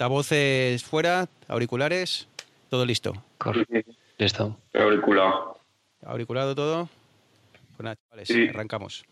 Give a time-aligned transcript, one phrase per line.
[0.00, 2.28] Altavoces fuera, auriculares,
[2.70, 3.20] todo listo.
[3.36, 3.90] Correcto.
[4.16, 4.56] Listo.
[4.72, 5.58] Auriculado.
[6.06, 6.88] Auriculado todo.
[7.76, 8.46] Pues nada, chavales, Sí.
[8.48, 9.04] arrancamos.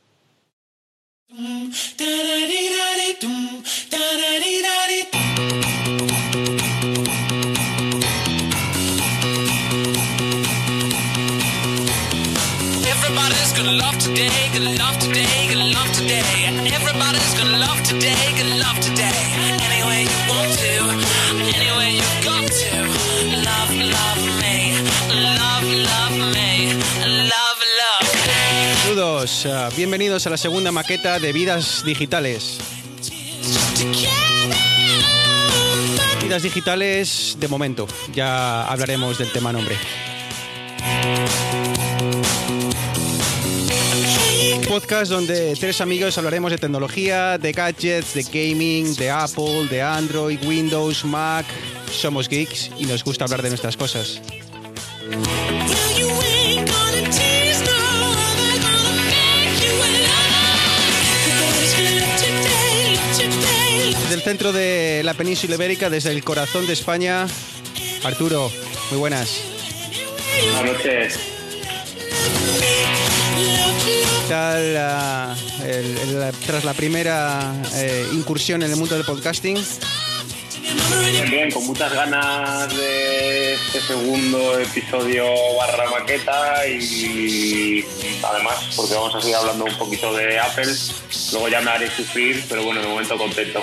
[12.94, 16.48] Everybody's gonna love today, gonna love today, gonna love today.
[16.72, 18.32] Everybody's gonna love today,
[29.46, 32.58] ah, bienvenidos a la segunda maqueta de Vidas Digitales.
[36.22, 39.74] Vidas Digitales de momento, ya hablaremos del tema nombre.
[44.68, 50.38] Podcast donde tres amigos hablaremos de tecnología, de gadgets, de gaming, de Apple, de Android,
[50.44, 51.46] Windows, Mac.
[51.90, 54.20] Somos geeks y nos gusta hablar de nuestras cosas.
[64.26, 67.28] Centro de la península ibérica, desde el corazón de España,
[68.02, 68.50] Arturo,
[68.90, 69.38] muy buenas.
[70.52, 71.18] Buenas noches.
[73.84, 79.64] ¿Qué tal ah, el- el- tras la primera eh, incursión en el mundo del podcasting?
[81.12, 85.24] Bien, bien, con muchas ganas de este segundo episodio
[85.56, 87.84] barra maqueta y
[88.28, 90.66] además porque vamos a seguir hablando un poquito de Apple.
[91.30, 93.62] Luego ya me haré sufrir, pero bueno, de momento contento.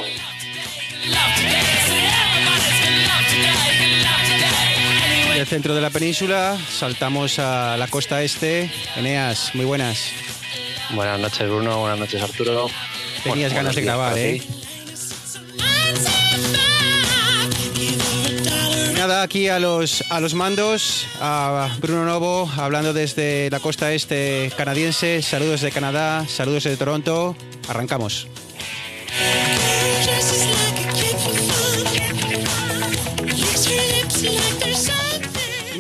[5.36, 8.72] Del centro de la península saltamos a la costa este.
[8.96, 10.12] Eneas, muy buenas.
[10.92, 11.80] Buenas noches, Bruno.
[11.80, 12.70] Buenas noches, Arturo.
[13.24, 14.42] Tenías Bueno, ganas de grabar, ¿eh?
[18.96, 24.50] Nada, aquí a los, a los mandos, a Bruno Novo, hablando desde la costa este
[24.56, 25.22] canadiense.
[25.22, 27.36] Saludos de Canadá, saludos de Toronto.
[27.68, 28.28] Arrancamos.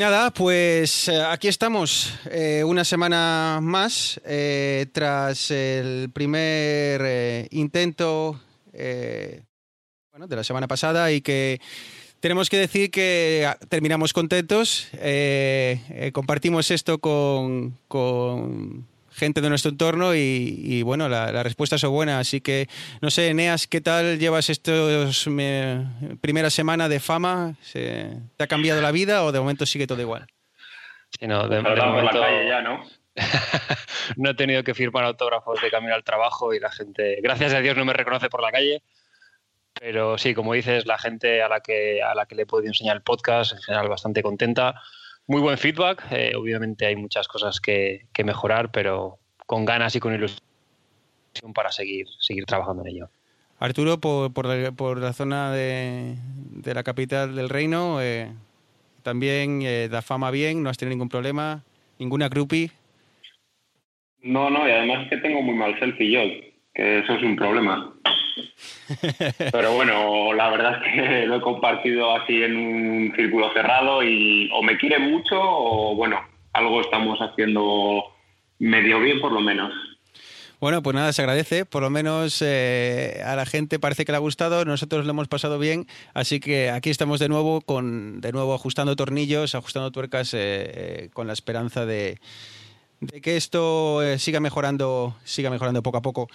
[0.03, 8.37] Nada, pues eh, aquí estamos, eh, una semana más, eh, tras el primer intento
[10.11, 11.61] bueno, de la semana pasada y que
[12.19, 14.89] tenemos que decir que ah, terminamos contentos,
[16.11, 18.85] compartimos esto con, con
[19.15, 20.19] gente de nuestro entorno y,
[20.63, 22.67] y, bueno, la, la respuesta es buena, así que
[23.01, 25.87] no sé, Eneas, ¿qué tal llevas estos me-
[26.21, 27.55] primera semana de fama?
[27.61, 30.27] ¿Se- ¿Te ha cambiado la vida o de momento sigue todo igual?
[31.19, 32.83] Sí, no, de, de momento la calle ya, ¿no?
[34.17, 37.59] no he tenido que firmar autógrafos de camino al trabajo y la gente, gracias a
[37.59, 38.81] Dios, no me reconoce por la calle.
[39.79, 42.69] Pero sí, como dices, la gente a la que, a la que le he podido
[42.69, 44.81] enseñar el podcast, en general, bastante contenta.
[45.27, 46.05] Muy buen feedback.
[46.11, 50.39] eh, obviamente hay muchas cosas que, que mejorar, pero con ganas y con ilusión
[51.53, 53.09] para seguir, seguir trabajando en ello.
[53.59, 56.15] Arturo, por, por, la, por la zona de,
[56.51, 58.31] de la capital del reino, eh,
[59.03, 61.63] también eh, da fama bien, no has tenido ningún problema,
[61.99, 62.71] ninguna groupie.
[64.21, 66.21] No, no, y además que tengo muy mal selfie yo,
[66.73, 67.93] que eso es un problema.
[69.51, 74.49] Pero bueno, la verdad es que lo he compartido así en un círculo cerrado y
[74.53, 76.19] o me quiere mucho o bueno,
[76.53, 78.03] algo estamos haciendo
[78.59, 79.71] medio bien por lo menos.
[80.59, 81.65] Bueno, pues nada, se agradece.
[81.65, 84.63] Por lo menos eh, a la gente parece que le ha gustado.
[84.63, 85.87] Nosotros lo hemos pasado bien.
[86.13, 91.09] Así que aquí estamos de nuevo, con, de nuevo ajustando tornillos, ajustando tuercas, eh, eh,
[91.11, 92.17] con la esperanza de,
[93.07, 96.29] de que esto eh, siga mejorando, siga mejorando poco a poco.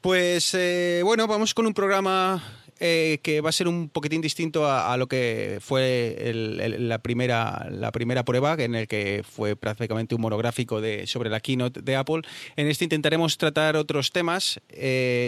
[0.00, 2.42] Pues eh, bueno, vamos con un programa
[2.78, 6.32] eh, que va a ser un poquitín distinto a, lo que fue
[6.78, 11.40] la, primera, la primera prueba, en el que fue prácticamente un monográfico de, sobre la
[11.40, 12.22] keynote de Apple.
[12.56, 14.60] En este intentaremos tratar otros temas,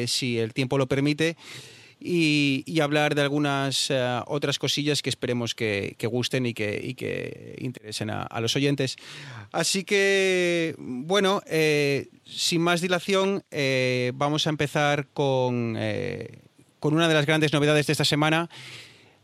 [0.07, 1.37] si el tiempo lo permite.
[2.00, 8.41] Y, hablar de algunas eh, otras cosillas que esperemos que, gusten y que, interesen a,
[8.41, 8.97] los oyentes.
[9.53, 15.77] Así que, bueno, eh, sin más dilación, eh, vamos a empezar con,
[16.78, 18.48] con una de las grandes novedades de esta semana,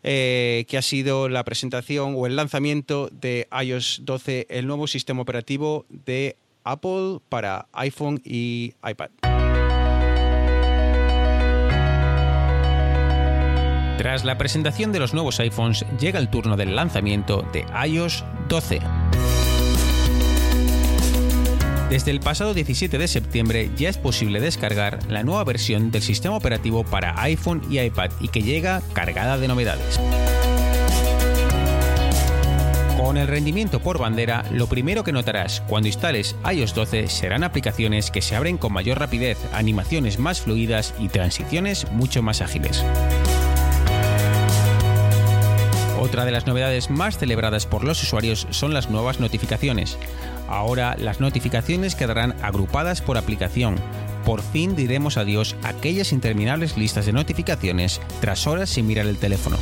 [0.03, 5.87] que ha sido la presentación o el lanzamiento de iOS 12, el nuevo sistema operativo
[5.89, 9.36] de Apple para iPhone y iPad.
[14.07, 18.79] Tras la presentación de los nuevos iPhones, llega el turno del lanzamiento de iOS 12.
[21.91, 26.37] Desde el pasado 17 de septiembre ya es posible descargar la nueva versión del sistema
[26.37, 29.99] operativo para iPhone y iPad y que llega cargada de novedades.
[32.97, 38.13] Con el rendimiento por bandera, lo primero que notarás cuando instales iOS 12 serán aplicaciones
[38.13, 42.85] que se abren con mayor rapidez, animaciones más fluidas y transiciones mucho más ágiles.
[45.99, 49.97] Otra de las novedades más celebradas por los usuarios son las nuevas notificaciones.
[50.49, 53.77] Ahora las notificaciones quedarán agrupadas por aplicación.
[54.25, 59.19] Por fin diremos adiós a aquellas interminables listas de notificaciones tras horas sin mirar el
[59.19, 59.57] teléfono.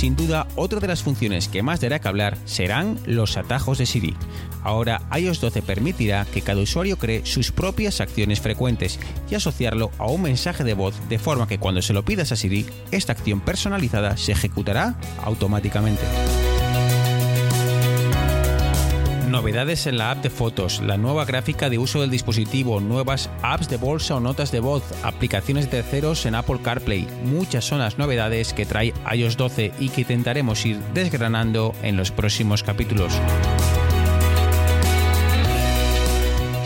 [0.00, 3.84] Sin duda, otra de las funciones que más dará que hablar serán los atajos de
[3.84, 4.16] Siri.
[4.62, 8.98] Ahora iOS 12 permitirá que cada usuario cree sus propias acciones frecuentes
[9.30, 12.36] y asociarlo a un mensaje de voz de forma que cuando se lo pidas a
[12.36, 16.00] Siri, esta acción personalizada se ejecutará automáticamente.
[19.30, 23.68] Novedades en la app de fotos, la nueva gráfica de uso del dispositivo, nuevas apps
[23.68, 27.06] de bolsa o notas de voz, aplicaciones de terceros en Apple CarPlay.
[27.22, 32.10] Muchas son las novedades que trae iOS 12 y que intentaremos ir desgranando en los
[32.10, 33.12] próximos capítulos.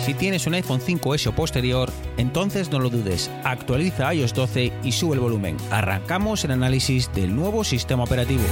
[0.06, 4.92] Si tienes un iPhone 5S o posterior, entonces no lo dudes, actualiza iOS 12 y
[4.92, 5.58] sube el volumen.
[5.70, 8.44] Arrancamos el análisis del nuevo sistema operativo.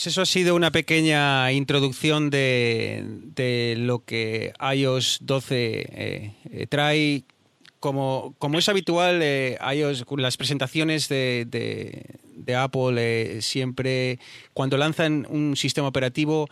[0.00, 3.04] Pues eso ha sido una pequeña introducción de,
[3.34, 5.52] de lo que iOS 12
[5.92, 7.24] eh, trae.
[7.80, 14.18] Como, como es habitual, eh, iOS, las presentaciones de, de- Apple eh, siempre,
[14.54, 16.48] cuando lanzan un sistema operativo,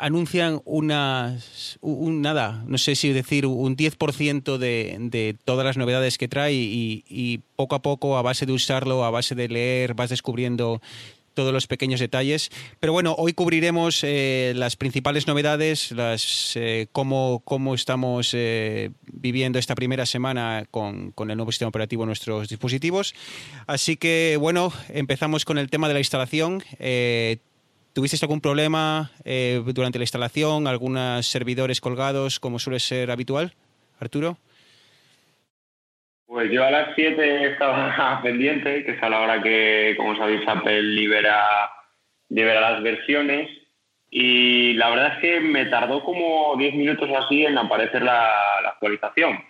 [0.00, 6.18] anuncian unas, un, nada, no sé si decir un 10% de, de todas las novedades
[6.18, 10.10] que trae y poco a poco, a base de usarlo, a base de leer, vas
[10.10, 10.80] descubriendo
[11.34, 12.50] todos los pequeños detalles.
[12.80, 19.58] Pero bueno, hoy cubriremos eh, las principales novedades, las, eh, cómo, cómo estamos eh, viviendo
[19.58, 23.14] esta primera semana con, con el nuevo sistema operativo en nuestros dispositivos.
[23.66, 26.62] Así que bueno, empezamos con el tema de la instalación.
[26.78, 27.38] Eh,
[27.94, 30.66] ¿Tuvisteis algún problema eh, durante la instalación?
[30.66, 33.54] ¿Algunos servidores colgados, como suele ser habitual?
[34.00, 34.36] Arturo.
[36.34, 40.40] Pues yo a las 7 estaba pendiente, que es a la hora que, como sabéis,
[40.48, 41.70] Apple libera,
[42.28, 43.48] libera las versiones.
[44.10, 48.28] Y la verdad es que me tardó como 10 minutos o así en aparecer la,
[48.64, 49.44] la actualización.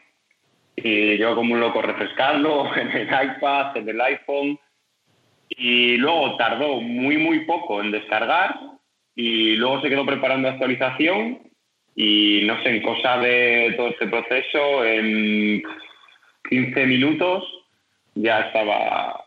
[0.76, 4.60] Y yo como un loco refrescando en el iPad, en el iPhone.
[5.48, 8.60] Y luego tardó muy, muy poco en descargar.
[9.14, 11.50] Y luego se quedó preparando la actualización.
[11.96, 15.62] Y no sé, en cosa de todo este proceso, en
[16.48, 17.44] 15 minutos
[18.14, 19.24] ya estaba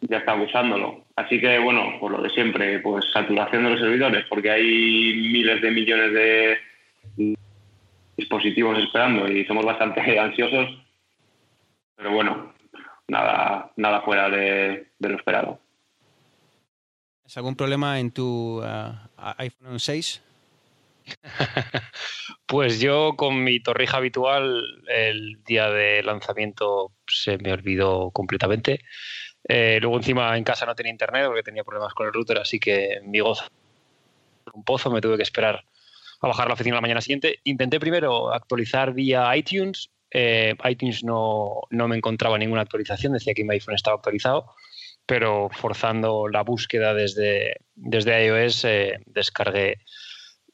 [0.00, 1.04] ya estaba usándolo.
[1.16, 5.62] Así que bueno, por lo de siempre, pues saturación de los servidores, porque hay miles
[5.62, 6.58] de millones de
[8.16, 10.78] dispositivos esperando y somos bastante ansiosos.
[11.96, 12.52] Pero bueno,
[13.08, 15.58] nada, nada fuera de, de lo esperado.
[17.24, 20.22] ¿Has algún problema en tu ah, iPhone 6?
[22.46, 28.80] Pues yo con mi torrija habitual el día de lanzamiento se me olvidó completamente.
[29.48, 32.60] Eh, luego encima en casa no tenía internet porque tenía problemas con el router, así
[32.60, 33.46] que mi gozo
[34.54, 35.64] un pozo, me tuve que esperar
[36.20, 37.40] a bajar a la oficina la mañana siguiente.
[37.44, 39.90] Intenté primero actualizar vía iTunes.
[40.10, 44.54] eh, iTunes no, no me encontraba ninguna actualización, decía que mi iPhone estaba actualizado,
[45.04, 49.78] pero forzando la búsqueda desde, desde iOS eh, descargué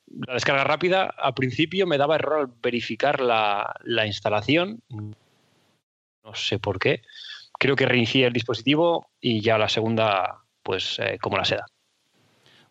[0.07, 1.05] la descarga rápida.
[1.05, 4.83] Al principio me daba error al verificar la, la instalación.
[6.25, 7.03] No sé por qué.
[7.59, 11.67] Creo que reinicié el dispositivo y ya la segunda, pues eh, como la seda.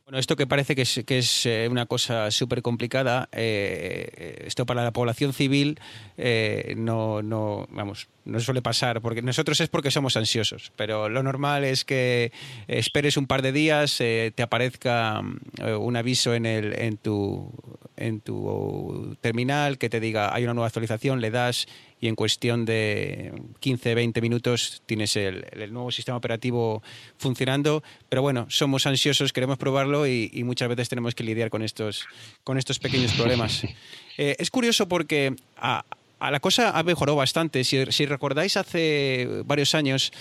[0.05, 4.65] Bueno, esto que parece que es, que es eh, una cosa súper complicada, eh, esto
[4.65, 5.79] para la población civil
[6.17, 11.23] eh, no, no, vamos, no suele pasar, porque nosotros es porque somos ansiosos, pero lo
[11.23, 12.31] normal es que
[12.67, 15.21] esperes un par de días, eh, te aparezca
[15.59, 17.51] eh, un aviso en, el, en, tu,
[17.97, 21.67] en tu terminal que te diga hay una nueva actualización, le das
[22.01, 26.81] y en cuestión de 15, 20 minutos tienes el, el nuevo sistema operativo
[27.17, 27.83] funcionando.
[28.09, 32.07] Pero bueno, somos ansiosos, queremos probarlo y, y muchas veces tenemos que lidiar con estos,
[32.43, 33.63] con estos pequeños problemas.
[34.17, 35.85] Eh, es curioso porque a,
[36.19, 37.63] a la cosa ha mejorado bastante.
[37.63, 40.11] Si, si recordáis, hace varios años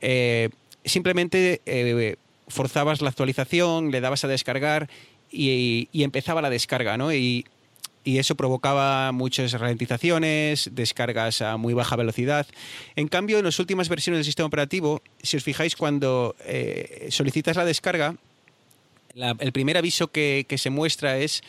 [0.00, 0.48] eh,
[0.84, 2.16] simplemente eh,
[2.48, 4.88] forzabas la actualización, le dabas a descargar
[5.30, 7.12] y, y empezaba la descarga, ¿no?
[7.12, 7.44] Y,
[8.06, 12.46] y eso provocaba muchas ralentizaciones, descargas a muy baja velocidad.
[12.94, 17.56] En cambio, en las últimas versiones del sistema operativo, si os fijáis, cuando eh, solicitas
[17.56, 18.14] la descarga,
[19.40, 21.42] el primer aviso que, que se muestra es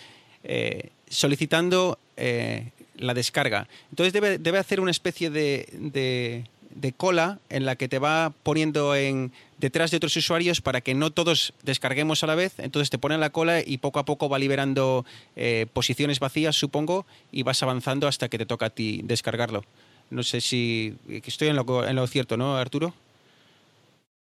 [0.43, 3.67] eh, solicitando eh, la descarga.
[3.91, 8.31] Entonces debe, debe hacer una especie de, de- de cola en la que te va
[8.43, 12.59] poniendo en, detrás de otros usuarios para que no todos descarguemos a la vez.
[12.59, 16.55] Entonces te pone en la cola y poco a poco va liberando eh, posiciones vacías,
[16.55, 19.63] supongo, y vas avanzando hasta que te toca a ti descargarlo.
[20.09, 22.93] No sé si que estoy en lo, en lo cierto, ¿no, Arturo?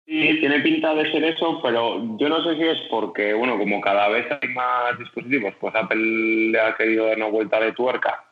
[0.05, 3.81] Sí, tiene pinta de ser eso, pero yo no sé si es porque, bueno, como
[3.81, 8.23] cada vez hay más dispositivos, pues Apple le ha querido dar una vuelta de tuerca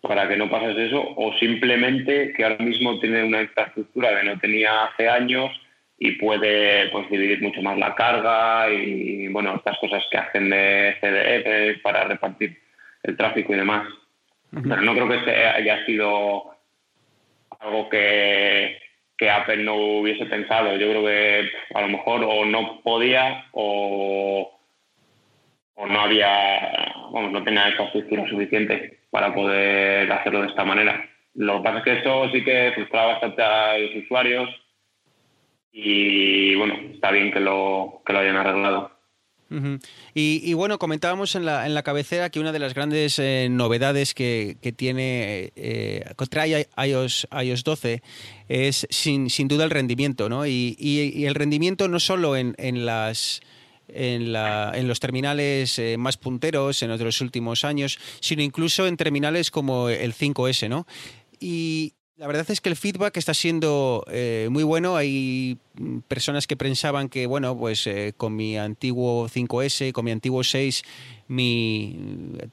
[0.00, 4.38] para que no pases eso, o simplemente que ahora mismo tiene una infraestructura que no
[4.38, 5.50] tenía hace años
[5.98, 10.96] y puede pues dividir mucho más la carga y, bueno, estas cosas que hacen de
[11.00, 12.56] CDF para repartir
[13.02, 13.88] el tráfico y demás.
[14.50, 16.54] Pero no creo que haya sido
[17.58, 18.78] algo que,
[19.16, 20.76] que Apple no hubiese pensado.
[20.76, 24.56] Yo creo que a lo mejor o no podía o,
[25.74, 31.04] o no había, vamos, no tenía infraestructura suficiente para poder hacerlo de esta manera.
[31.34, 34.48] Lo que pasa es que esto sí que frustraba bastante a los usuarios
[35.80, 38.90] y bueno, está bien que lo, que lo hayan arreglado.
[40.14, 44.12] Y, bueno, comentábamos en la, en la cabecera que una de las grandes eh, novedades
[44.12, 48.02] que, que tiene, eh, que trae iOS, iOS 12
[48.48, 50.46] es sin, sin duda el rendimiento, ¿no?
[50.46, 53.40] Y, y- el rendimiento no solo en, en las...
[53.90, 58.98] En, la- en los terminales eh, más punteros en los últimos años, sino incluso en
[58.98, 60.86] terminales como el 5S, ¿no?
[61.40, 64.96] Y la verdad es que el feedback está siendo eh, muy bueno.
[64.96, 70.10] Hay mm, personas que pensaban que, bueno, pues eh, con mi antiguo 5S, con mi
[70.10, 70.82] antiguo 6,
[71.28, 71.96] mi,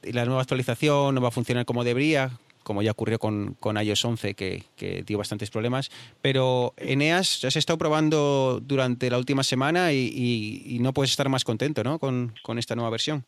[0.04, 4.04] la nueva actualización no va a funcionar como debería, como ya ocurrió con, con iOS
[4.04, 5.90] 11, que, que dio bastantes problemas.
[6.22, 11.28] Pero Eneas ya se ha estado probando durante la última semana y, no puedes estar
[11.28, 11.98] más contento, ¿no?
[11.98, 13.24] Con, con esta nueva versión.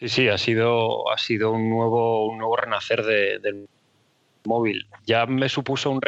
[0.00, 3.38] Sí, sí, ha sido, ha sido un nuevo, un nuevo renacer de-
[4.44, 4.86] móvil.
[5.06, 6.00] Ya me supuso un,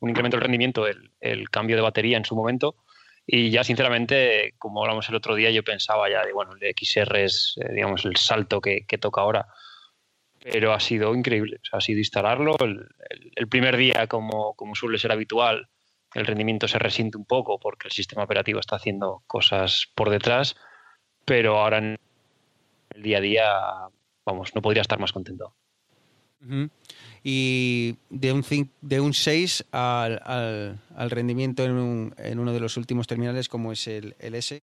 [0.00, 2.76] un incremento del rendimiento el, el cambio de batería en su momento.
[3.26, 7.24] Y ya, sinceramente, como hablamos el otro día, yo pensaba ya de, bueno, el XR
[7.24, 9.46] es, eh, digamos, el salto que, que toca ahora.
[10.40, 11.56] Pero ha sido increíble.
[11.56, 12.56] O sea, ha sido instalarlo.
[12.60, 15.68] El, el- el primer día, como, como suele ser habitual,
[16.14, 20.56] el rendimiento se resiente un poco porque el sistema operativo está haciendo cosas por detrás.
[21.26, 21.98] Pero ahora en
[22.94, 23.52] el día a día,
[24.24, 25.54] vamos, no podría estar más contento.
[26.40, 26.70] Ujú.
[27.30, 32.54] Y de un, cin- de un 6 al, al- al rendimiento en, un- en uno
[32.54, 34.60] de los últimos terminales como es el, el S.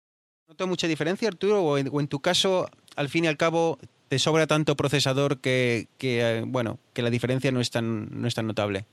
[0.49, 1.63] ¿Nota mucha diferencia, Arturo?
[1.63, 5.39] O en, o en tu caso, al fin y al cabo, te sobra tanto procesador
[5.39, 8.85] que, que, eh, bueno, que la diferencia no es tan, no es tan notable?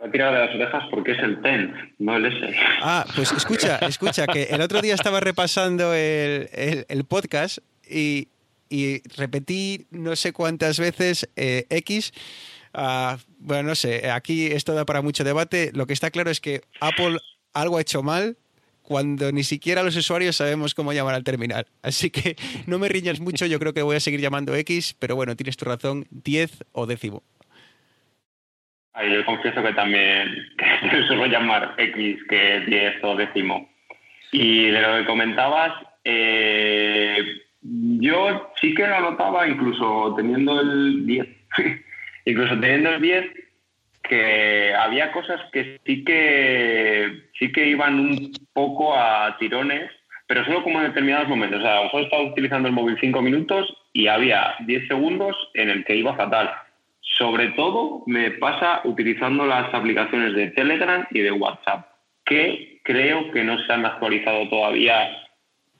[0.00, 2.54] A tirar de las orejas porque es el 10, no el S.
[2.82, 7.58] Ah, pues escucha, escucha, que el otro día estaba repasando el, el- el podcast
[7.90, 8.28] y,
[8.68, 12.12] y repetí no sé cuántas veces eh, X.
[12.74, 15.70] Ah, bueno, no sé, aquí esto da para mucho debate.
[15.74, 17.18] Lo que está claro es que Apple
[17.54, 18.36] algo ha hecho mal
[18.82, 21.66] cuando ni siquiera los usuarios sabemos cómo llamar al terminal.
[21.82, 25.14] Así que no me riñas mucho, yo creo que voy a seguir llamando X, pero
[25.14, 27.22] bueno, tienes tu razón, 10 o décimo.
[28.94, 30.34] Ay, yo confieso que también
[31.06, 33.70] suelo llamar X que 10 o décimo.
[34.32, 35.72] Y de lo que comentabas,
[36.04, 41.28] eh, yo sí que lo notaba, incluso teniendo el 10,
[42.24, 43.26] incluso teniendo el 10,
[44.02, 49.90] que había cosas que sí que sí que iban un poco a tirones,
[50.26, 51.60] pero solo como en determinados momentos.
[51.60, 55.36] O sea, a lo mejor estaba utilizando el móvil 5 minutos y había 10 segundos
[55.54, 56.50] en el que iba fatal.
[57.00, 61.86] Sobre todo me pasa utilizando las aplicaciones de Telegram y de WhatsApp,
[62.24, 65.27] que creo que no se han actualizado todavía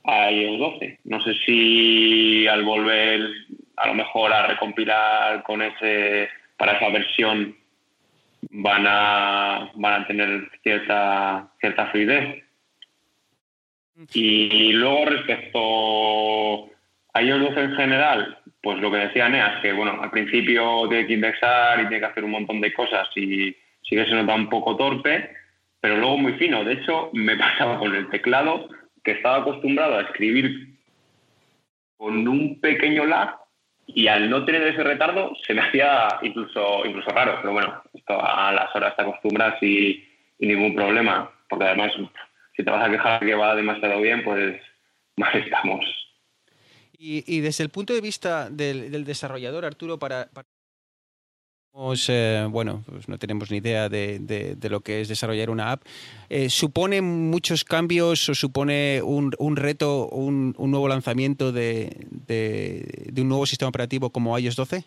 [0.08, 1.00] a iOS 12.
[1.04, 3.20] No sé si al volver
[3.76, 7.54] a lo mejor a recompilar con ese para esa versión
[8.50, 12.42] van a van a tener cierta cierta fluidez.
[14.14, 16.70] Y luego respecto
[17.12, 21.06] a ellos dos en general, pues lo que decía Neas, que bueno, al principio tiene
[21.06, 24.34] que indexar y tiene que hacer un montón de cosas y sí que se nota
[24.34, 25.32] un poco torpe,
[25.80, 26.64] pero luego muy fino.
[26.64, 28.68] De hecho, me pasaba con el teclado
[29.08, 30.76] que estaba acostumbrado a escribir
[31.96, 33.36] con un pequeño lag
[33.86, 37.38] y al no tener ese retardo se me hacía incluso, incluso raro.
[37.40, 40.04] Pero bueno, esto a las horas te acostumbras y,
[40.40, 41.92] ningún problema, porque además
[42.54, 44.60] si te vas a quejar que va demasiado bien, pues
[45.16, 45.84] mal estamos.
[47.00, 50.28] Y, desde el punto de vista del, desarrollador, Arturo, para-
[52.08, 55.82] eh, bueno, pues no tenemos ni idea de, de- lo que es desarrollar una app.
[56.28, 63.06] Eh, ¿Supone muchos cambios o supone un, un reto, un, un nuevo lanzamiento de, de-
[63.12, 64.84] de un nuevo sistema operativo como iOS 12?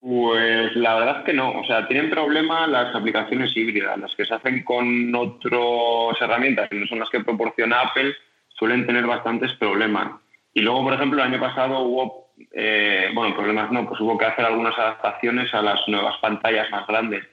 [0.00, 1.60] Pues la verdad es que no.
[1.60, 6.76] O sea, tienen problema las aplicaciones híbridas, las que se hacen con otras herramientas que
[6.80, 8.14] no son las que proporciona Apple,
[8.48, 10.18] suelen tener bastantes problemas.
[10.54, 12.21] Y luego, por ejemplo, el año pasado hubo,
[12.52, 16.86] eh, bueno, problemas no, pues hubo que hacer algunas adaptaciones a las nuevas pantallas más
[16.86, 17.24] grandes.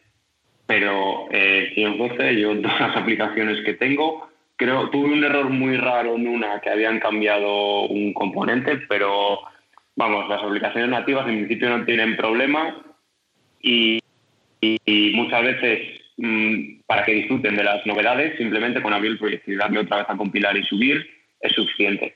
[0.66, 5.78] Pero eh, iOS 12, yo todas las aplicaciones que tengo, creo, tuve un error muy
[5.78, 9.40] raro en una que habían cambiado un componente, pero
[9.96, 12.76] vamos, las aplicaciones nativas en principio no tienen problema
[13.62, 14.00] y,
[14.62, 19.52] y- muchas veces mm, para que disfruten de las novedades, simplemente con abrir el proyecto
[19.52, 21.06] y darle otra vez a compilar y subir
[21.42, 22.16] es suficiente.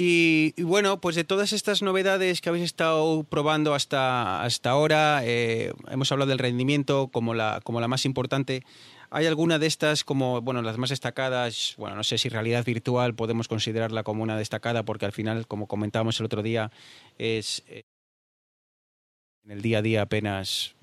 [0.00, 5.72] Y, bueno, pues de todas estas novedades que habéis estado probando hasta, hasta ahora, eh,
[5.90, 8.62] hemos hablado del rendimiento como la, como la más importante.
[9.10, 11.74] ¿Hay alguna de estas como, bueno, las más destacadas?
[11.78, 15.66] Bueno, no sé si realidad virtual podemos considerarla como una destacada porque al final, como
[15.66, 16.70] comentábamos el otro día,
[17.18, 17.82] es eh,
[19.42, 20.76] en el día a día apenas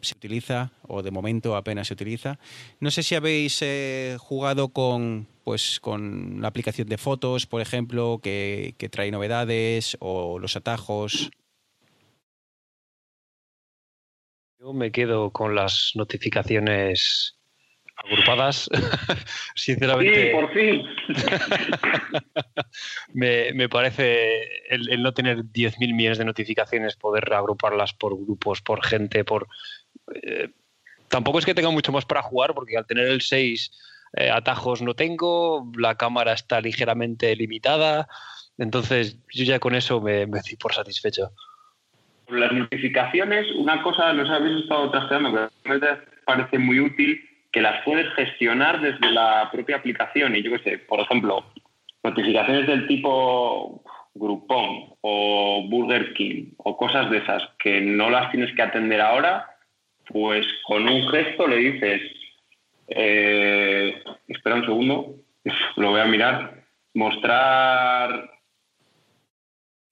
[0.00, 2.38] se utiliza o de momento apenas se utiliza.
[2.80, 8.20] No sé si habéis eh, jugado con pues con la aplicación de fotos, por ejemplo,
[8.22, 11.30] que, que trae novedades o los atajos.
[14.60, 17.36] Yo me quedo con las notificaciones
[18.04, 18.68] agrupadas.
[19.54, 20.82] Sí, Sinceramente, por fin.
[23.12, 28.62] me, me parece el, el no tener 10.000 millones de notificaciones, poder agruparlas por grupos,
[28.62, 29.48] por gente, por...
[30.14, 30.48] eh,
[31.08, 33.70] tampoco es que tenga mucho más para jugar, porque al tener el 6
[34.16, 38.08] eh, atajos no tengo, la cámara está ligeramente limitada,
[38.58, 41.30] entonces yo ya con eso me, me doy por satisfecho.
[42.28, 47.20] Las notificaciones, una cosa, no sé, habéis estado trasteando, pero a me parece muy útil
[47.52, 50.34] que las puedes gestionar desde la propia aplicación.
[50.34, 51.44] Y yo qué sé, por ejemplo,
[52.02, 53.84] notificaciones del tipo
[54.14, 59.46] Groupon o Burger King o cosas de esas que no las tienes que atender ahora,
[60.06, 62.02] pues con un gesto le dices,
[62.88, 65.14] eh, espera un segundo,
[65.76, 68.30] lo voy a mirar, mostrar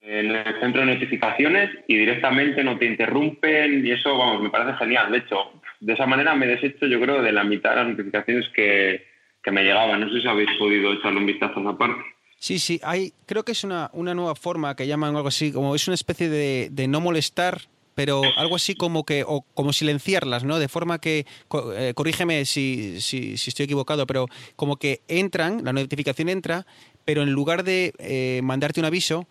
[0.01, 4.77] en el centro de notificaciones y directamente no te interrumpen y eso, vamos, me parece
[4.77, 5.11] genial.
[5.11, 8.47] De hecho, de esa manera me deshecho yo creo de la mitad de las notificaciones
[8.55, 9.05] que,
[9.43, 9.99] que me llegaban.
[9.99, 12.01] No sé si habéis podido echarle un vistazo a esa parte.
[12.37, 15.75] Sí, sí, hay, creo que es una, una nueva forma que llaman algo así, como
[15.75, 17.61] es una especie de, de no molestar,
[17.93, 20.57] pero algo así como que, o como silenciarlas, ¿no?
[20.57, 21.25] De forma que,
[21.75, 26.65] eh, corrígeme si, si, si estoy equivocado, pero como que entran, la notificación entra,
[27.05, 29.27] pero en lugar de eh, mandarte un aviso,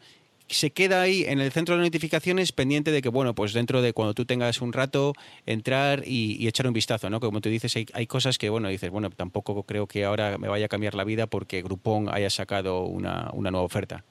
[0.51, 3.93] se queda ahí en el centro de notificaciones pendiente de que, bueno, pues dentro de
[3.93, 5.13] cuando tú tengas un rato,
[5.47, 7.21] entrar y, echar un vistazo, ¿no?
[7.21, 10.49] Como tú dices, hay, hay cosas que, bueno, dices, bueno, tampoco creo que ahora me
[10.49, 14.05] vaya a cambiar la vida porque Groupon haya sacado una, una nueva oferta.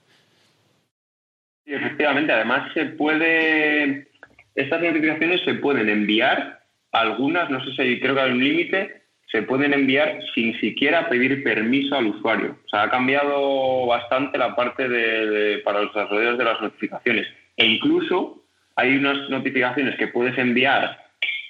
[1.66, 4.08] Sí, efectivamente, además se puede,
[4.56, 6.60] estas notificaciones se pueden enviar,
[6.92, 8.99] algunas, no sé si creo que hay un límite,
[9.32, 12.58] se pueden enviar sin siquiera pedir permiso al usuario.
[12.66, 17.28] O sea, ha cambiado bastante la parte de, para los desarrolladores de las notificaciones.
[17.58, 18.44] E incluso
[18.76, 20.98] hay unas notificaciones que puedes enviar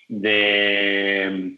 [0.09, 1.55] de...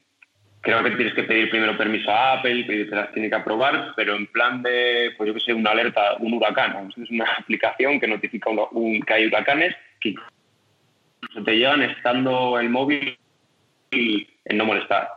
[0.64, 3.94] Creo que tienes que pedir primero permiso a Apple, que te las tiene que aprobar,
[3.96, 6.88] pero en plan de, pues yo que sé, una alerta, un huracán.
[6.96, 10.14] Es una aplicación que notifica un- un- que hay huracanes que
[11.44, 13.18] te llegan estando el móvil
[13.92, 15.10] en no molestar.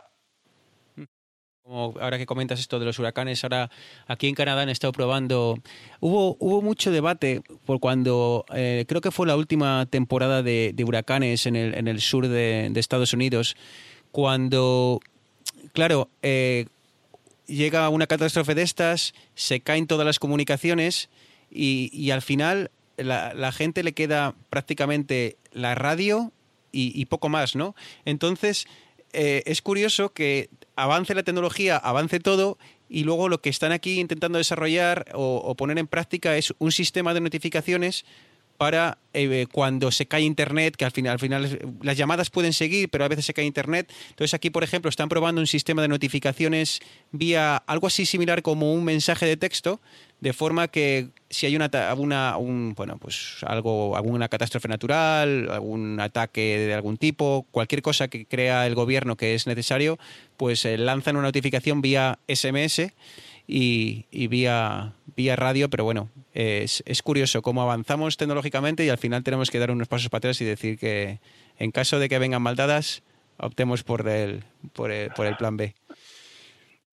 [1.67, 3.71] Ahora que comentas esto de los huracanes, ahora
[4.05, 5.57] aquí en Canadá han estado probando.
[5.99, 11.55] Hubo, mucho debate por cuando eh, creo que fue la última temporada de, huracanes en
[11.55, 13.55] el, sur de, Estados Unidos,
[14.11, 14.99] cuando,
[15.73, 16.67] claro, eh,
[17.47, 21.09] llega una catástrofe de estas, se caen todas las comunicaciones
[21.49, 26.31] y, al final la, la gente le queda prácticamente la radio
[26.71, 27.73] y, y poco más, ¿no?
[28.05, 28.67] Entonces
[29.17, 32.57] eh, es curioso que avance la tecnología, avance todo
[32.89, 37.13] y luego lo que están aquí intentando desarrollar o, poner en práctica es un sistema
[37.13, 38.05] de notificaciones
[38.57, 42.89] para eh, cuando se cae internet, que al final, al final las llamadas pueden seguir,
[42.89, 43.91] pero a veces se cae internet.
[44.09, 46.79] Entonces aquí, por ejemplo, están probando un sistema de notificaciones
[47.11, 49.79] vía algo así similar como un mensaje de texto,
[50.19, 55.99] de forma que si hay una, alguna, un, bueno, pues algo, alguna catástrofe natural, algún
[55.99, 59.99] ataque de algún tipo, cualquier cosa que crea el gobierno que es necesario,
[60.37, 62.93] pues eh, lanzan una notificación vía SMS
[63.47, 69.23] y, vía, vía radio, pero bueno, es, es curioso cómo avanzamos tecnológicamente y al final
[69.23, 71.19] tenemos que dar unos pasos para atrás y decir que
[71.57, 73.03] en caso de que vengan maldadas,
[73.37, 75.75] optemos por el, por el, por el plan B.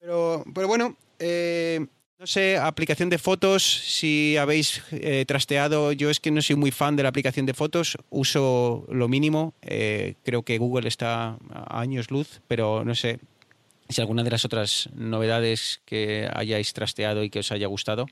[0.00, 1.86] Pero, pero bueno, eh,
[2.18, 6.70] no sé, aplicación de fotos, si habéis eh, trasteado, yo es que no soy muy
[6.70, 11.80] fan de la aplicación de fotos, uso lo mínimo, eh, creo que Google está a
[11.80, 13.18] años luz, pero no sé
[13.92, 18.06] si alguna de las otras novedades que hayáis trasteado y que os haya gustado.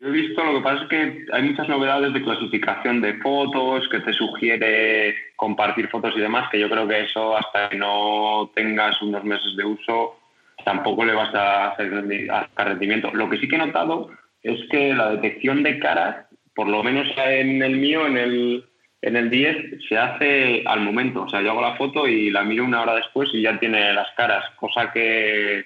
[0.00, 3.88] Yo he visto, lo que pasa es que hay muchas novedades de clasificación de fotos,
[3.88, 8.50] que te sugiere compartir fotos y demás, que yo creo que eso hasta que no
[8.54, 10.18] tengas unos meses de uso
[10.64, 13.10] tampoco le vas a hacer rendimiento.
[13.12, 14.10] Lo que sí que he notado
[14.42, 18.64] es que la detección de caras, por lo menos en el mío, en el,
[19.04, 21.24] en el 10, se hace al momento.
[21.24, 23.92] O sea, yo hago la foto y la miro una hora después y ya tiene
[23.92, 25.62] las caras, cosa que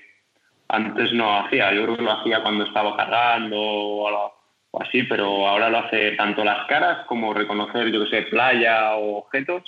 [0.66, 1.72] antes no hacía.
[1.72, 4.32] Yo creo que lo hacía cuando estaba cargando o,
[4.80, 9.18] así, pero ahora lo hace tanto las caras como reconocer, yo que sé, playa o
[9.18, 9.62] objetos,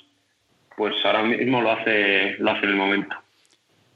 [0.77, 3.17] pues ahora mismo lo hace, lo hace en el momento.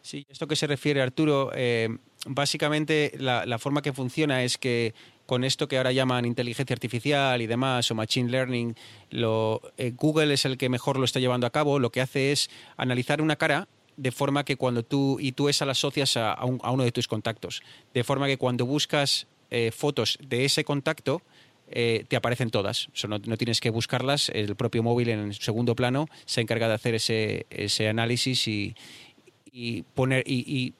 [0.01, 1.89] Sí, esto que se refiere Arturo, eh,
[2.27, 4.95] básicamente la forma que funciona es que
[5.35, 8.77] con esto que ahora llaman inteligencia artificial y demás, o machine learning,
[9.11, 11.81] eh, Google es el que mejor lo está llevando a cabo.
[11.81, 13.67] Lo que hace es analizar una cara
[13.97, 16.85] de forma que cuando tú, y tú esa la asocias a, a un- a uno
[16.85, 21.21] de tus contactos, de forma que cuando buscas eh, fotos de ese contacto,
[21.69, 22.89] eh, te aparecen todas.
[23.09, 26.95] No, tienes que buscarlas, el propio móvil en el segundo plano se encarga de hacer
[26.95, 28.77] ese, análisis y,
[29.95, 30.75] poner y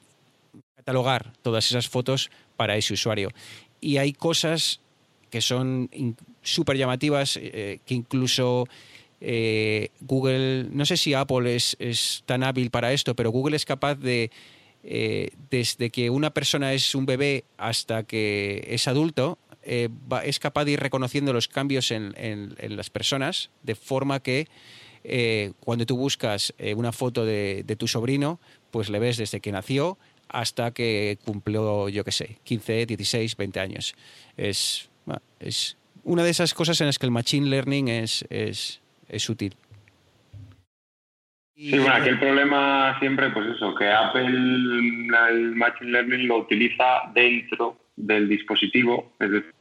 [0.77, 3.29] catalogar todas esas fotos para ese usuario.
[3.85, 4.79] Y hay cosas
[5.29, 5.91] que son
[6.41, 8.67] súper llamativas, eh, que incluso
[9.21, 13.93] eh, Google, no sé si Apple es, tan hábil para esto, pero Google es capaz
[13.93, 14.31] de,
[14.83, 20.39] eh, desde que una persona es un bebé hasta que es adulto, eh, va- es
[20.39, 24.47] capaz de ir reconociendo los cambios en, las personas, de forma que
[25.03, 28.39] eh, cuando tú buscas eh, una foto de tu sobrino,
[28.71, 33.59] pues le ves desde que nació hasta que cumplió, yo qué sé, 15, 16, 20
[33.59, 33.95] años.
[34.37, 34.89] Es,
[35.39, 39.55] es una de esas cosas en las que el Machine Learning es, es, es útil.
[41.55, 47.11] Sí, bueno, aquí el problema siempre, pues eso, que Apple el Machine Learning lo utiliza
[47.13, 49.53] dentro del dispositivo, es decir,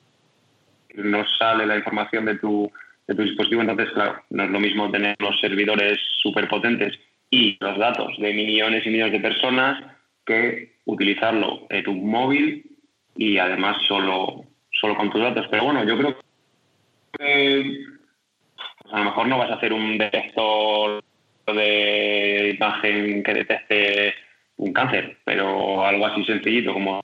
[0.96, 2.70] no sale la información de tu,
[3.07, 6.98] de tu dispositivo, entonces, claro, no es lo mismo tener los servidores súper potentes
[7.31, 9.93] y los datos de millones y millones de personas
[10.24, 12.64] que utilizarlo en tu móvil
[13.16, 15.46] y además solo, solo con tus datos.
[15.50, 16.16] Pero bueno, yo creo
[17.18, 17.84] que
[18.82, 21.02] pues a lo mejor no vas a hacer un detector
[21.46, 24.14] de imagen que detecte
[24.56, 27.02] un cáncer, pero algo así sencillito como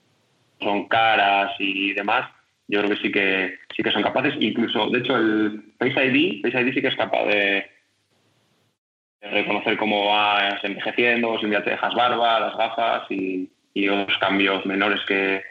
[0.59, 2.29] son caras y demás,
[2.67, 4.35] yo creo que sí que sí que son capaces.
[4.39, 7.65] Incluso, de hecho, el Face ID, Face ID sí que es capaz de, de
[9.21, 14.17] reconocer cómo vas envejeciendo, si un día te dejas barba, las gafas y, y otros
[14.17, 15.43] cambios menores que,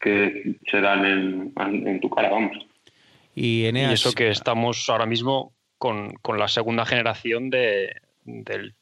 [0.00, 1.52] que se dan en,
[1.86, 2.56] en tu cara, vamos.
[3.90, 8.74] y eso que estamos ahora mismo con, con la segunda generación de, del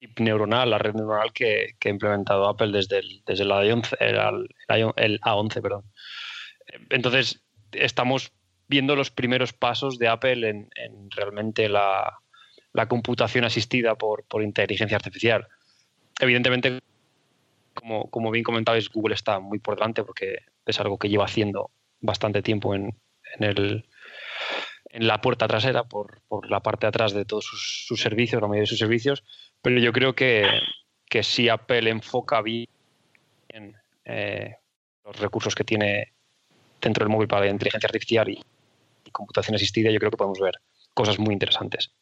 [0.00, 3.96] chip neuronal, la red neuronal que, que ha implementado Apple desde el, desde el, A11,
[4.00, 5.60] el, el- el A11.
[5.62, 5.84] Perdón.
[6.90, 8.32] Entonces, estamos
[8.68, 12.18] viendo los primeros pasos de Apple en, en realmente la,
[12.72, 15.46] la computación asistida por, por inteligencia artificial.
[16.20, 16.80] Evidentemente,
[17.74, 21.70] como, como bien comentabais, Google está muy por delante porque es algo que lleva haciendo
[22.00, 22.94] bastante tiempo en,
[23.36, 23.84] en el,
[24.90, 28.48] en la puerta trasera, por, por la parte de atrás de todos sus, servicios, la
[28.48, 29.24] mayoría de sus servicios,
[29.62, 30.46] pero yo creo que,
[31.08, 32.68] que si Apple enfoca bien
[34.04, 34.56] eh,
[35.04, 36.12] los recursos que tiene
[36.80, 38.42] dentro del móvil para la inteligencia artificial y
[39.10, 40.54] computación asistida, yo creo que podemos ver
[40.94, 41.92] cosas muy interesantes.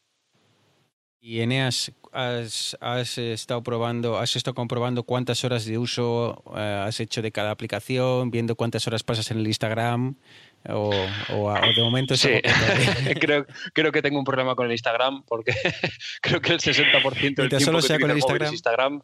[1.19, 6.99] Y Eneas, has, has estado probando, has estado comprobando cuántas horas de uso eh, has
[6.99, 10.15] hecho de cada aplicación, viendo cuántas horas pasas en el Instagram?
[10.69, 10.89] O,
[11.33, 14.65] o, a- o de momento es Sí, que creo, creo que tengo un problema con
[14.65, 15.53] el Instagram porque
[16.21, 19.01] creo que el 60% del tiempo solo que sea con utilizo el es Instagram.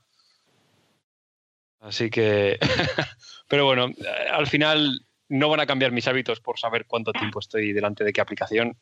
[1.80, 2.58] Así que,
[3.48, 3.90] pero bueno,
[4.32, 8.14] al final no van a cambiar mis hábitos por saber cuánto tiempo estoy delante de
[8.14, 8.78] qué aplicación.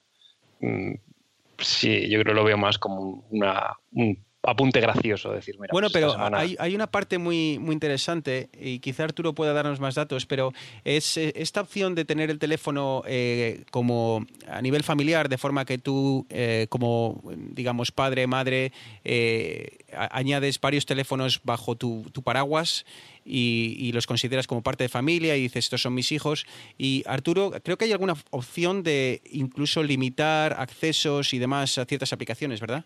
[1.61, 5.69] Sí, yo creo que lo veo más como un- una, un apunte gracioso decir, mira,
[5.71, 9.53] Bueno, pues pero semana- hay, hay una parte muy, muy interesante y quizá Arturo pueda
[9.53, 10.51] darnos más datos, pero
[10.83, 15.63] es eh, esta opción de tener el teléfono eh, como a nivel familiar, de forma
[15.65, 17.21] que tú, eh, como
[17.53, 18.71] digamos padre, madre,
[19.03, 22.85] eh, añades varios teléfonos bajo tu, tu paraguas
[23.23, 26.47] y, y los consideras como parte de familia y dices, estos son mis hijos.
[26.79, 32.11] Y Arturo, creo que hay alguna opción de incluso limitar accesos y demás a ciertas
[32.11, 32.85] aplicaciones, ¿verdad?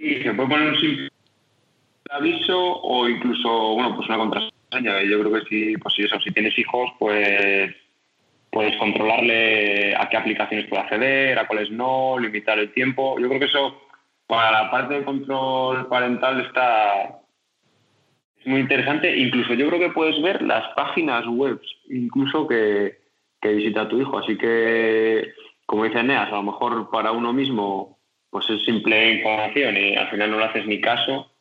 [0.00, 1.10] Y se puede poner un simple
[2.08, 5.02] aviso o incluso, bueno, pues una contraseña.
[5.02, 7.76] Yo creo que si, pues si eso, si tienes hijos, pues
[8.50, 13.20] puedes controlarle a qué aplicaciones puede acceder, a cuáles no, limitar el tiempo.
[13.20, 13.78] Yo creo que eso,
[14.26, 17.20] para la parte de control parental, está
[18.38, 19.14] es muy interesante.
[19.14, 21.60] Incluso yo creo que puedes ver las páginas web,
[21.90, 23.00] incluso que,
[23.38, 24.16] que visita tu hijo.
[24.16, 25.34] Así que,
[25.66, 27.99] como dice Eneas, a lo mejor para uno mismo
[28.30, 31.32] pues es simple información y al final no le haces ni caso,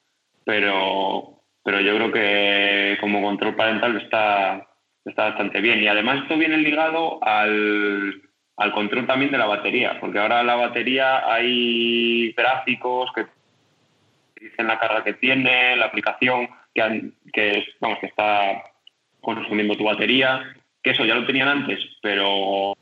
[0.44, 4.68] pero, pero yo creo que como control parental está,
[5.06, 5.82] está bastante bien.
[5.84, 8.22] Y además esto viene ligado al,
[8.58, 13.26] al control también de la batería, porque ahora la batería hay gráficos que
[14.42, 18.64] dicen la carga que tiene, la aplicación que, han- que, vamos, que está
[19.22, 22.74] consumiendo tu batería, que eso ya lo tenían antes, pero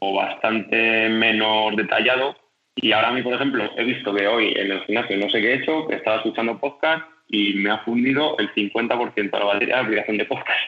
[0.00, 2.36] o bastante menos detallado.
[2.80, 5.40] Y ahora a mí, por ejemplo, he visto que hoy en el gimnasio no sé
[5.40, 9.76] qué he hecho, estaba escuchando podcast y me ha fundido el 50% de la batería
[9.76, 10.60] de la aplicación de podcast.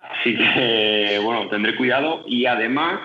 [0.00, 2.24] Así que, bueno, tendré cuidado.
[2.26, 3.00] Y además,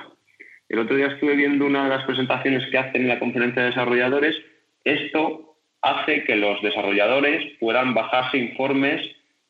[0.68, 3.70] el otro día estuve viendo una de las presentaciones que hacen en la conferencia de
[3.70, 4.36] desarrolladores.
[4.84, 9.02] Esto hace que los desarrolladores puedan bajarse informes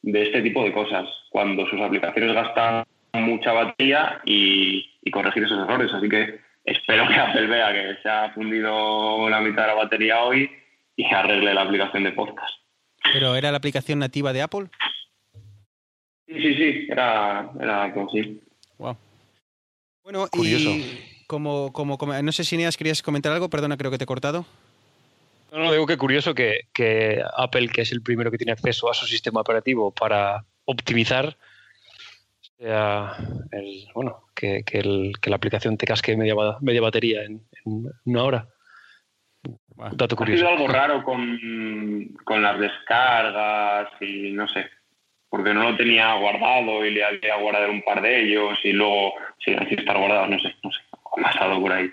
[0.04, 5.68] de este tipo de cosas cuando sus aplicaciones gastan mucha batería y, y corregir esos
[5.68, 5.92] errores.
[5.92, 10.22] Así que espero que Apple vea que se ha fundido la mitad de la batería
[10.24, 10.50] hoy
[10.96, 12.54] y arregle la aplicación de podcast.
[13.14, 14.68] Pero era la aplicación nativa de Apple.
[16.28, 18.42] Sí, sí, sí, era, era como sí.
[18.78, 18.98] Wow.
[20.04, 20.70] Bueno, Curioso.
[20.70, 24.04] y como, como, como- no sé si Neas querías comentar algo, perdona, creo que te
[24.04, 24.46] he cortado.
[25.52, 28.90] No, no, digo que curioso que, que Apple, que es el primero que tiene acceso
[28.92, 31.38] a su sistema operativo para optimizar,
[32.60, 37.92] el, bueno, que, que el- que la aplicación te casque media, media batería en, en
[38.06, 38.48] una hora.
[39.76, 39.92] Buah.
[39.94, 40.40] Dato Ha curioso.
[40.40, 44.66] sido algo raro con, con las descargas y no sé,
[45.30, 49.14] porque no lo tenía guardado y le había guardado un par de ellos y luego
[49.44, 51.92] sin estar guardados, no sé, no sé, ha pasado por ahí.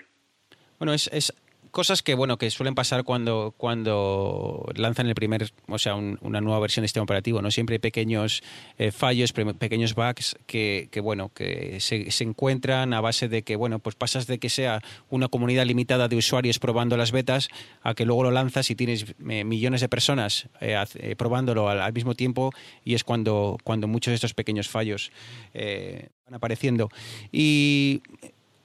[0.79, 1.31] Bueno, es, es
[1.75, 6.39] cosas que bueno que suelen pasar cuando cuando lanzan el primer, o sea, un- una
[6.39, 7.51] nueva versión de sistema operativo, ¿no?
[7.51, 8.41] Siempre hay pequeños
[8.77, 13.79] eh, fallos, pequeños bugs que, bueno, que se, se encuentran a base de que, bueno,
[13.79, 17.49] pues pasas de que sea una comunidad limitada de usuarios probando las betas
[17.83, 21.91] a que luego lo lanzas y tienes eh, millones de personas eh, probándolo al, al
[21.91, 22.51] mismo tiempo
[22.85, 25.11] y es cuando, cuando muchos de estos pequeños fallos
[25.53, 26.89] van apareciendo.
[27.33, 28.01] Y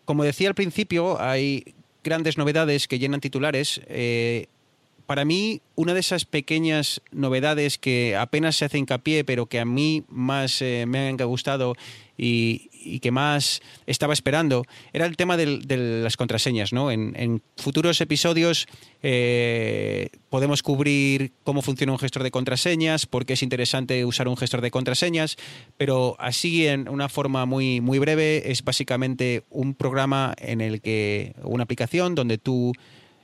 [0.04, 3.80] como decía al principio, hay grandes novedades que llenan titulares.
[3.86, 4.46] Eh,
[5.10, 9.64] para mí, una de esas pequeñas novedades que apenas se hace hincapié, pero que a
[9.64, 11.74] mí más eh, me han gustado
[12.16, 16.72] y, que más estaba esperando, era el tema de las contraseñas.
[16.72, 16.92] ¿no?
[16.92, 18.68] En, en futuros episodios
[19.02, 24.36] eh, podemos cubrir cómo funciona un gestor de contraseñas, por qué es interesante usar un
[24.36, 25.38] gestor de contraseñas,
[25.76, 31.34] pero así en una forma muy, muy breve es básicamente un programa en el que,
[31.42, 32.74] una aplicación donde tú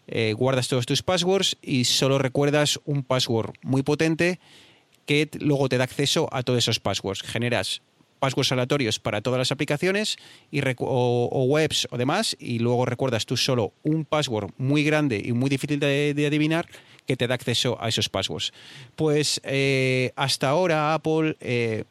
[0.07, 4.39] eh, guardas todos tus passwords y solo recuerdas un password muy potente
[5.05, 7.23] que luego te da acceso a todos esos passwords.
[7.23, 7.83] Generas
[8.19, 10.17] passwords aleatorios para todas las aplicaciones
[10.51, 15.33] y o, webs o demás y luego recuerdas tú solo un password muy grande y
[15.33, 16.67] muy difícil de, de adivinar
[17.07, 18.53] que te da acceso a esos passwords.
[18.97, 21.85] Pues eh, hasta ahora Apple eh,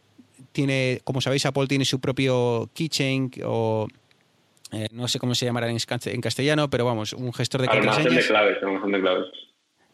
[0.51, 3.87] tiene, como sabéis, Apple tiene su propio keychain o
[4.71, 8.09] eh, no sé cómo se llamará en, castellano, pero vamos, un gestor de Almacén de
[8.09, 8.27] contraseñas.
[8.27, 9.25] claves, almacén de claves.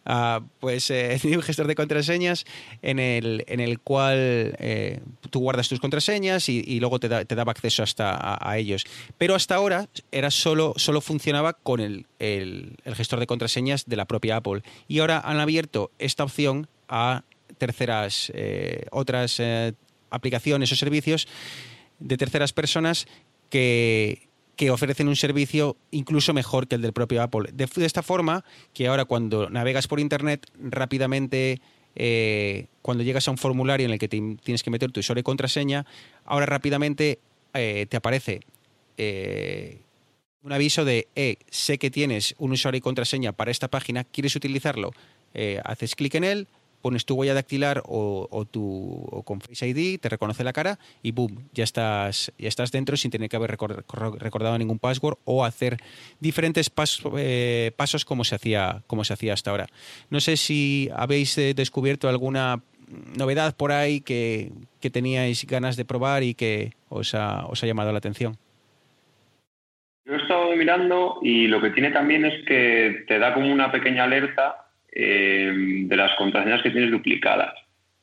[0.04, 2.46] Ah, pues eh, un gestor de contraseñas
[2.82, 7.84] en el, en el cual eh, tú guardas tus contraseñas y, luego te, daba acceso
[7.84, 8.86] hasta a, ellos.
[9.18, 14.06] Pero hasta ahora era solo, solo funcionaba con el, el, gestor de contraseñas de la
[14.06, 14.64] propia Apple.
[14.88, 17.24] Y ahora han abierto esta opción a
[17.58, 19.40] terceras, eh, otras
[20.10, 21.28] aplicaciones o servicios
[22.00, 23.06] de terceras personas
[23.50, 24.31] que,
[24.62, 27.50] que ofrecen un servicio incluso mejor que el del propio Apple.
[27.52, 28.46] De, esta forma
[28.76, 31.60] que ahora cuando navegas por Internet rápidamente...
[31.96, 35.24] Eh, cuando llegas a un formulario en el que tienes que meter tu usuario y
[35.24, 35.88] contraseña,
[36.26, 37.20] ahora rápidamente
[37.56, 38.42] eh, te aparece
[38.98, 39.82] eh,
[40.44, 41.08] un aviso de,
[41.50, 44.92] sé que tienes un usuario y contraseña para esta página, ¿quieres utilizarlo?
[45.64, 46.48] haces clic en él,
[46.82, 51.48] pones tu huella dactilar o, tu, con Face ID, te reconoce la cara y boom,
[51.54, 55.78] ya estás, ya estás dentro sin tener que haber recordado ningún password o hacer
[56.20, 56.72] diferentes
[57.18, 59.68] eh, pasos como se, hacía, como se hacía hasta ahora.
[60.10, 62.62] No sé si habéis eh, descubierto alguna
[63.18, 64.52] novedad por ahí que,
[64.92, 68.38] teníais ganas de probar y que os ha, os ha llamado la atención.
[70.06, 73.72] Yo he estado mirando y lo que tiene también es que te da como una
[73.72, 77.54] pequeña alerta eh, de las contraseñas que tienes duplicadas.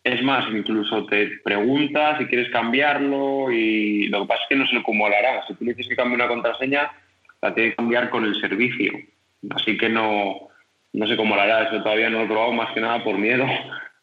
[0.04, 4.66] Es más, incluso te pregunta si quieres cambiarlo y lo que pasa es que no
[4.66, 5.44] se lo acumulará.
[5.46, 6.90] Si tú dices que cambie una contraseña,
[7.42, 8.92] la tiene que cambiar con el servicio.
[9.50, 10.48] Así que no,
[10.92, 11.64] no sé cómo lo hará.
[11.64, 13.44] Eso todavía no lo he probado más que nada por miedo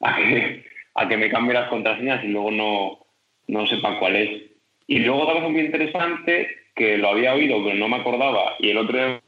[0.02, 3.00] a que, a que me cambie las contraseñas y luego no,
[3.48, 4.44] no sepa cuál es.
[4.88, 8.70] Y luego otra cosa muy interesante que lo había oído pero no me acordaba y
[8.70, 9.22] el otro día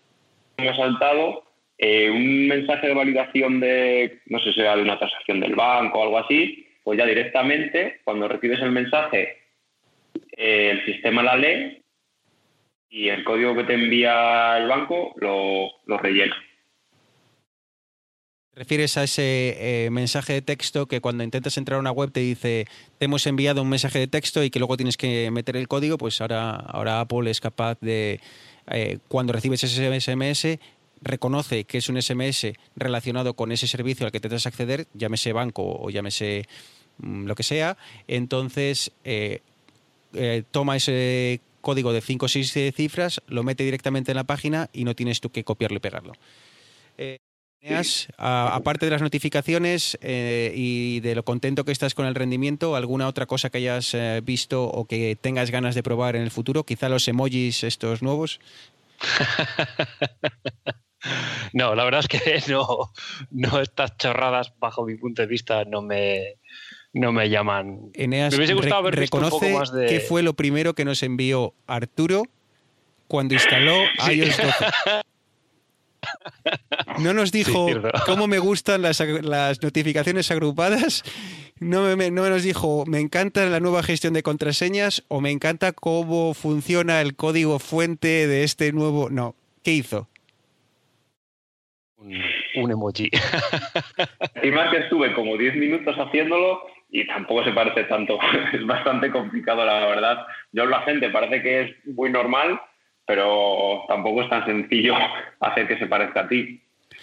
[0.58, 1.47] me ha saltado
[1.78, 6.04] eh, un mensaje de validación de, no sé, sea de una transacción del banco o
[6.04, 9.38] algo así, pues ya directamente, cuando recibes el mensaje,
[10.36, 11.84] eh, el sistema la lee
[12.90, 16.36] y el código que te envía el banco lo, lo rellena.
[18.54, 22.12] ¿Te refieres a ese eh, mensaje de texto que cuando intentas entrar a una web
[22.12, 22.66] te dice
[22.98, 26.00] te hemos enviado un mensaje de texto y que luego tienes que meter el código?
[26.00, 28.20] Pues ahora, ahora Apple es capaz de,
[29.10, 30.58] cuando recibes ese SMS,
[31.02, 34.88] reconoce que es un SMS relacionado con ese servicio al que te das a acceder,
[34.94, 36.48] llámese banco o llámese
[37.00, 39.42] mm, lo que sea, entonces eh,
[40.14, 44.70] eh, toma ese código de 5 o 6 cifras, lo mete directamente en la página
[44.74, 46.14] y no tienes tú que copiarlo y pegarlo.
[46.98, 47.18] Eh,
[48.18, 53.26] aparte de las notificaciones y de lo contento que estás con el rendimiento, ¿alguna otra
[53.26, 56.64] cosa que hayas visto o que tengas ganas de probar en el futuro?
[56.64, 58.40] Quizá los emojis estos nuevos.
[61.54, 62.92] No, la verdad es que no,
[63.32, 66.36] no estas chorradas, bajo mi punto de vista, no me,
[66.94, 67.92] no me llaman.
[67.94, 69.88] Eneas me hubiese gustado haber visto un poco más de.
[69.88, 72.24] ¿Qué fue lo primero que nos envió Arturo
[73.08, 73.76] cuando instaló
[74.10, 74.66] iOS 12?
[77.00, 77.68] No nos dijo
[78.06, 79.02] cómo me gustan las,
[79.62, 81.04] notificaciones agrupadas.
[81.60, 85.72] No, me, no nos dijo, me encanta la nueva gestión de contraseñas o me encanta
[85.72, 89.10] cómo funciona el código fuente de este nuevo.
[89.10, 89.36] No.
[89.64, 90.08] ¿Qué hizo?
[91.98, 93.10] Un, emoji.
[94.44, 98.20] Y más que estuve como 10 minutos haciéndolo y tampoco se parece tanto.
[98.54, 100.26] Es bastante complicado, la verdad.
[100.52, 102.62] Yo la gente parece que es muy normal,
[103.06, 104.96] pero tampoco es tan sencillo
[105.40, 106.62] hacer que se parezca a ti.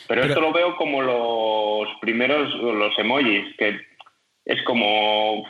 [0.08, 3.80] Pero, esto lo veo como los primeros, los emojis, que
[4.44, 5.44] es como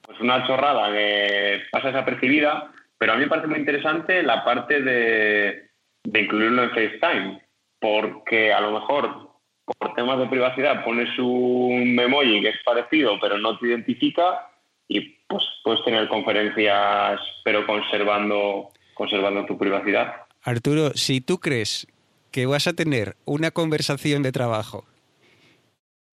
[0.00, 4.80] pues una chorrada que pasa desapercibida, pero a mí me parece muy interesante la parte
[4.80, 5.68] de,
[6.02, 7.42] de incluirlo en FaceTime
[7.82, 9.28] porque a lo mejor
[9.64, 14.48] por temas de privacidad pones un memoji que es parecido pero no te identifica
[14.88, 20.14] y pues puedes tener conferencias pero conservando conservando tu privacidad.
[20.42, 21.86] Arturo, si tú crees
[22.30, 24.84] que vas a tener una conversación de trabajo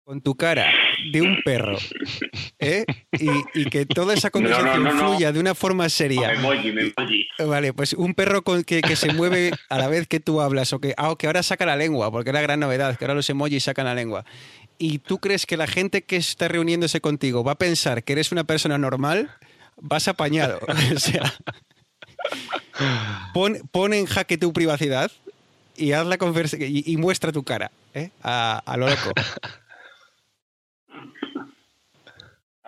[0.04, 0.72] con tu cara
[1.12, 1.78] de un perro
[2.60, 2.86] ¿eh?
[3.12, 6.34] y, que toda esa conversación fluya de una forma seria.
[7.40, 10.80] Vale, pues un perro con, que, se mueve a la vez que tú hablas o
[10.80, 13.64] que, ah, que ahora saca la lengua, porque era gran novedad, que ahora los emojis
[13.64, 14.26] sacan la lengua.
[14.78, 18.32] Y tú crees que la gente que está reuniéndose contigo va a pensar que eres
[18.32, 19.30] una persona normal,
[19.78, 20.60] vas apañado.
[20.96, 21.34] o sea,
[23.34, 25.12] pon, en jaque tu privacidad
[25.76, 26.18] y haz la
[26.60, 28.12] y, y muestra tu cara ¿eh?
[28.22, 29.12] a, a lo loco.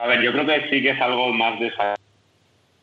[0.02, 1.72] A ver, yo creo que sí que es algo más de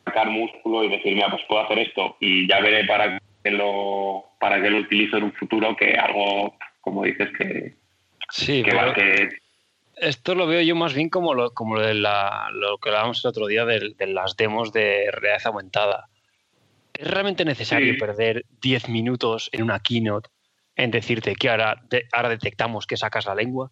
[0.05, 4.23] sacar músculo y decir, mira, pues puedo hacer esto y ya veré para qué lo,
[4.39, 7.75] para que lo utilizo en un futuro que algo, como dices, que,
[8.29, 9.29] sí, que,
[9.97, 13.47] Esto lo veo yo más bien como lo, como de lo que hablábamos el otro
[13.47, 16.07] día de, las demos de realidad aumentada.
[16.93, 20.29] ¿Es realmente necesario perder 10 minutos en una keynote
[20.77, 23.71] en decirte que ahora, de- ahora detectamos que sacas la lengua.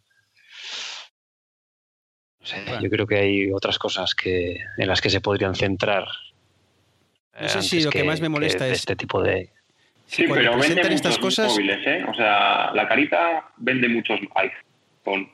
[2.51, 2.81] No sé, Bueno.
[2.83, 6.05] Yo creo que hay otras cosas que, en las que se podrían centrar.
[7.39, 9.49] No sé eh, si lo que más me molesta es- este tipo de.
[10.07, 12.05] Sí, cuando pero vende presentan estas cosas- móviles, ¿eh?
[12.09, 15.29] O sea, la carita vende muchos iPhone.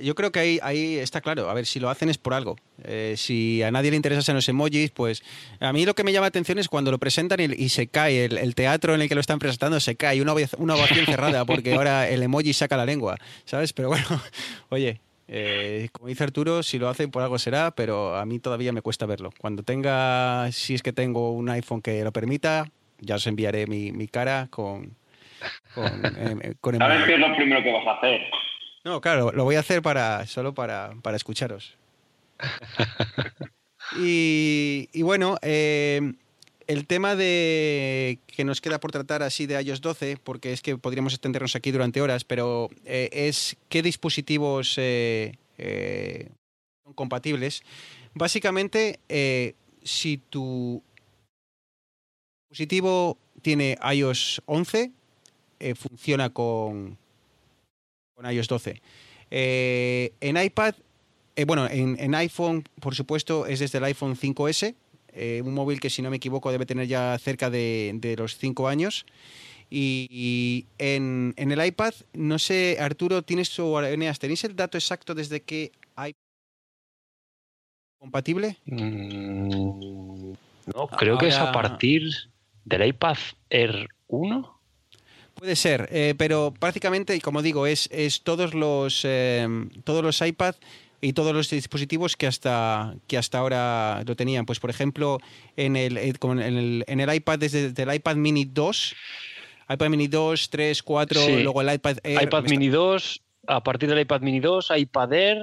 [0.00, 1.48] Yo creo que ahí, ahí está claro.
[1.48, 2.56] A ver, si lo hacen es por algo.
[2.84, 5.22] Eh, si a nadie le interesan los emojis, pues
[5.60, 7.86] a mí lo que me llama la atención es cuando lo presentan y, y se
[7.86, 11.44] cae, el, el teatro en el que lo están presentando se cae, una ovación cerrada
[11.44, 13.72] porque ahora el emoji saca la lengua, ¿sabes?
[13.72, 14.06] Pero bueno,
[14.70, 18.72] oye, eh, como dice Arturo, si lo hacen por algo será, pero a mí todavía
[18.72, 19.30] me cuesta verlo.
[19.38, 22.66] Cuando tenga, si es que tengo un iPhone que lo permita,
[23.00, 24.96] ya os enviaré mi, mi cara con...
[25.74, 27.06] Con, eh, con ¿Sabes emoji.
[27.08, 28.20] qué es lo primero que vas a hacer?
[28.84, 31.76] No, claro, lo voy a hacer para solo para, para escucharos.
[33.98, 36.14] y, y bueno, eh,
[36.66, 40.76] el tema de que nos queda por tratar así de iOS 12, porque es que
[40.76, 46.28] podríamos extendernos aquí durante horas, pero eh, es qué dispositivos eh, eh,
[46.84, 47.62] son compatibles.
[48.14, 48.98] Básicamente,
[49.82, 50.82] si tu
[52.48, 54.90] dispositivo tiene iOS 11,
[55.58, 56.96] eh, funciona con,
[58.14, 58.82] con iOS 12.
[59.30, 60.74] Eh, en iPad,
[61.46, 64.74] bueno, en, en iPhone, por supuesto, es desde el iPhone 5S,
[65.16, 68.36] eh, un móvil que si no me equivoco debe tener ya cerca de, de los
[68.36, 69.06] 5 años.
[69.68, 74.78] Y, y en, en el iPad, no sé, Arturo, ¿tienes o Eneas, tenéis el dato
[74.78, 76.14] exacto desde que hay
[77.98, 78.58] compatible?
[78.66, 80.32] Mm,
[80.74, 82.02] no, creo que es a partir
[82.64, 83.16] del iPad
[83.50, 84.56] Air 1.
[85.34, 89.46] Puede ser, eh, pero prácticamente, y como digo, es, es todos los eh,
[89.84, 90.54] todos los iPad
[91.00, 94.46] y todos los dispositivos que hasta que hasta ahora lo tenían.
[94.46, 95.18] Pues por ejemplo,
[95.56, 98.94] en el, eh, en el, en el iPad desde el iPad Mini 2,
[99.68, 101.42] iPad Mini 2, 3, 4, Sí.
[101.42, 102.22] luego el iPad Air.
[102.22, 105.42] iPad Mini 2, a partir del iPad Mini 2, iPad Air,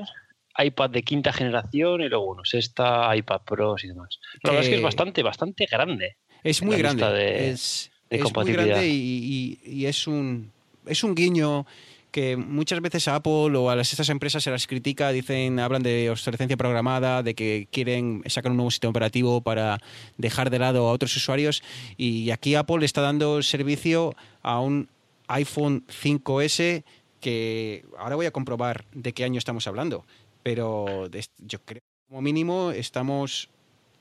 [0.57, 4.19] iPad de quinta generación y luego, bueno, sexta, iPad Pro y demás.
[4.43, 6.17] La verdad es que es Que- bastante, bastante grande.
[6.43, 7.05] es muy grande.
[7.09, 10.51] de- es de es muy grande y, y- y es un
[10.85, 11.65] es un guiño
[12.13, 15.81] que muchas veces a Apple o a las, estas empresas se las critica, dicen, hablan
[15.81, 19.79] de obsolescencia programada, de que quieren sacar un nuevo sistema operativo para
[20.17, 21.63] dejar de lado a otros usuarios.
[21.97, 24.89] Y aquí Apple está dando servicio a un
[25.27, 26.83] iPhone 5S
[27.19, 30.05] que ahora voy a comprobar de qué año estamos hablando,
[30.43, 31.09] pero
[31.39, 33.49] yo creo que como mínimo estamos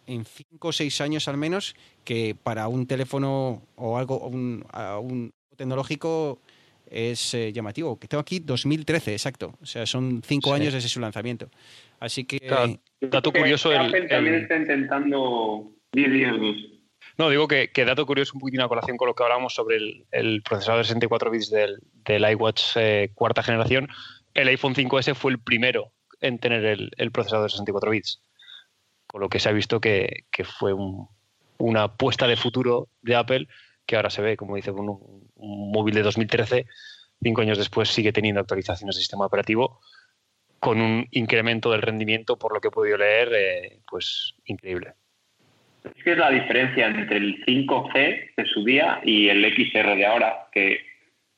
[0.07, 4.67] en 5 o 6 años al menos que para un teléfono o algo un,
[5.01, 6.41] un tecnológico
[6.93, 7.99] es eh, llamativo.
[7.99, 9.55] Que tengo aquí 2013, exacto.
[9.61, 10.55] O sea, son 5 Sí.
[10.61, 11.49] años desde su lanzamiento.
[11.99, 12.78] Así que Claro.
[13.01, 16.34] Dato Que curioso, el- Apple también el- está intentando 10 días.
[17.18, 19.76] No, digo que, que dato curioso, un poquitín a colación con lo que hablamos sobre
[19.76, 23.88] el, el procesador de 64 bits del, del iWatch eh, cuarta generación.
[24.34, 28.22] El iPhone 5S fue el primero en tener el, el procesador de 64 bits.
[29.07, 31.09] Con lo que se ha visto que, que fue un-
[31.59, 33.47] una apuesta de futuro de Apple
[33.84, 36.66] que ahora se ve, como dice, con un, un móvil de 2013,
[37.22, 39.80] cinco años después sigue teniendo actualizaciones de sistema operativo
[40.59, 44.93] con un incremento del rendimiento, por lo que he podido leer, eh, pues increíble.
[45.84, 50.07] Es que es la diferencia entre el 5C de su día y el XR de
[50.07, 50.78] ahora, que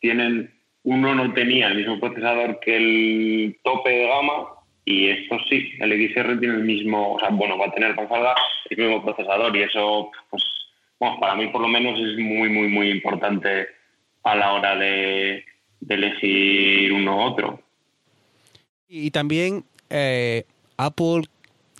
[0.00, 0.52] tienen
[0.82, 4.44] uno no tenía el mismo procesador que el tope de gama
[4.84, 8.14] y esto sí, el XR tiene el mismo, o sea, bueno, va a tener cuando
[8.14, 8.34] salga
[8.68, 10.44] el mismo procesador y eso, pues,
[11.00, 13.68] bueno, para mí por lo menos es muy, muy, muy importante
[14.24, 15.44] a la hora de,
[15.80, 17.60] de elegir uno u otro.
[18.88, 20.44] Y también eh,
[20.76, 21.22] Apple,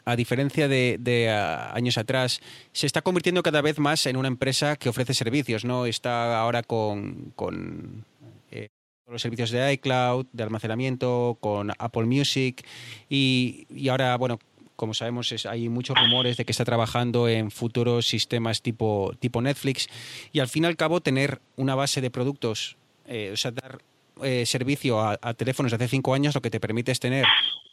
[0.04, 1.30] a diferencia de,
[1.72, 2.40] años atrás,
[2.72, 5.86] se está convirtiendo cada vez más en una empresa que ofrece servicios, ¿no?
[5.86, 8.04] Está ahora con, con
[8.50, 8.68] eh,
[9.06, 12.66] los servicios de iCloud, de almacenamiento, con Apple Music
[13.08, 14.38] y, y ahora, bueno,
[14.76, 19.88] como sabemos, hay muchos rumores de que está trabajando en futuros sistemas tipo, tipo Netflix
[20.32, 23.80] y al fin y al cabo tener una base de productos, eh, o sea, dar
[24.22, 27.24] eh, servicio a, teléfonos de hace cinco años, lo que te permite es tener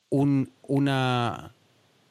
[0.10, 1.54] un, una,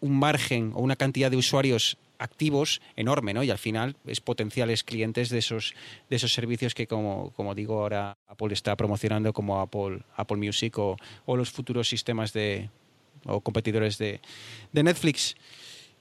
[0.00, 3.42] un margen o una cantidad de usuarios activos enorme, ¿no?
[3.42, 5.74] Y al final es potenciales clientes de esos,
[6.10, 10.78] de esos servicios que, como, como digo, ahora Apple está promocionando como Apple, Apple Music
[10.78, 12.68] o los futuros sistemas de
[13.26, 14.20] o competidores de,
[14.72, 15.36] de Netflix.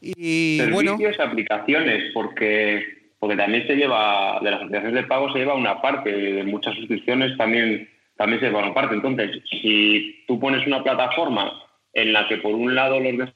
[0.02, 5.40] Y bueno, Servicios, aplicaciones, porque, porque también se lleva, de las aplicaciones de pago se
[5.40, 8.96] lleva una parte, de muchas suscripciones también, también se lleva una parte.
[8.96, 11.52] Entonces, si tú pones una plataforma
[11.94, 13.30] en la que por un lado los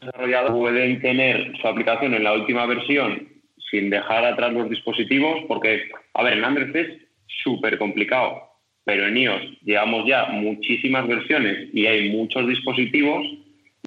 [0.00, 3.28] desarrolladores pueden tener su aplicación en la última versión
[3.70, 6.98] sin dejar atrás los dispositivos, porque, a ver, en Android es
[7.42, 8.51] súper complicado.
[8.84, 13.26] Pero en iOS llevamos ya muchísimas versiones y hay muchos dispositivos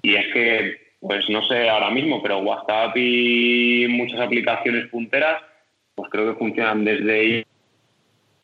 [0.02, 5.42] y es que, pues no sé ahora mismo, pero WhatsApp y muchas aplicaciones punteras,
[5.94, 7.44] pues creo que funcionan desde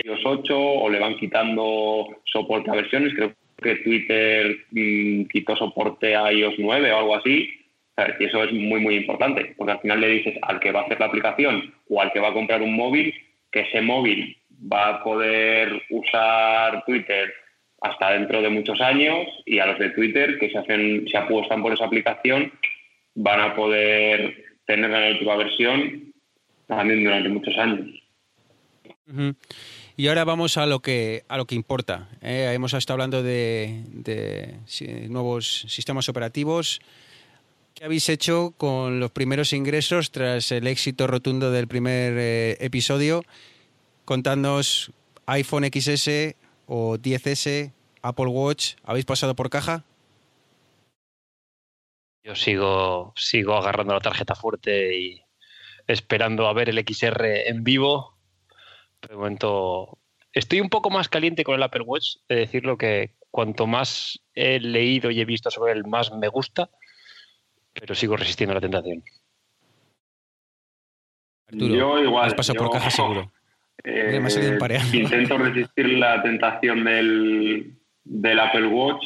[0.04, 3.14] iOS 8 o le van quitando soporte a versiones.
[3.14, 3.32] Creo
[3.62, 7.48] que Twitter mm, quitó soporte a iOS 9 o algo así.
[8.18, 10.84] Y eso es muy, muy importante, porque al final le dices al que va a
[10.84, 13.14] hacer la aplicación o al que va a comprar un móvil
[13.52, 14.36] que ese móvil
[14.70, 17.32] va a poder usar Twitter
[17.80, 21.62] hasta dentro de muchos años y a los de Twitter que se hacen se apuestan
[21.62, 22.52] por esa aplicación
[23.14, 26.12] van a poder tener la última versión
[26.66, 27.88] también durante muchos años.
[29.96, 32.08] Y ahora vamos a lo que a lo que importa.
[32.22, 32.50] ¿eh?
[32.54, 34.56] hemos estado hablando de,
[35.08, 36.80] nuevos sistemas operativos.
[37.74, 43.24] ¿Qué habéis hecho con los primeros ingresos tras el éxito rotundo del primer eh, episodio?
[44.04, 44.92] Contadnos
[45.26, 46.36] iPhone XS
[46.66, 47.72] o 10S,
[48.02, 48.74] Apple Watch.
[48.84, 49.84] ¿Habéis pasado por caja?
[52.24, 55.22] Yo sigo, sigo agarrando la tarjeta fuerte y
[55.86, 58.16] esperando a ver el XR en vivo.
[59.06, 59.98] De momento
[60.32, 64.60] estoy un poco más caliente con el Apple Watch, de decirlo que cuanto más he
[64.60, 66.70] leído y he visto sobre él, más me gusta
[67.74, 69.02] pero sigo resistiendo a la tentación.
[71.50, 72.26] yo igual.
[72.26, 73.32] Has pasado por caja seguro.
[73.84, 74.20] Eh,
[74.92, 77.72] intento resistir la tentación del,
[78.04, 79.04] del Apple Watch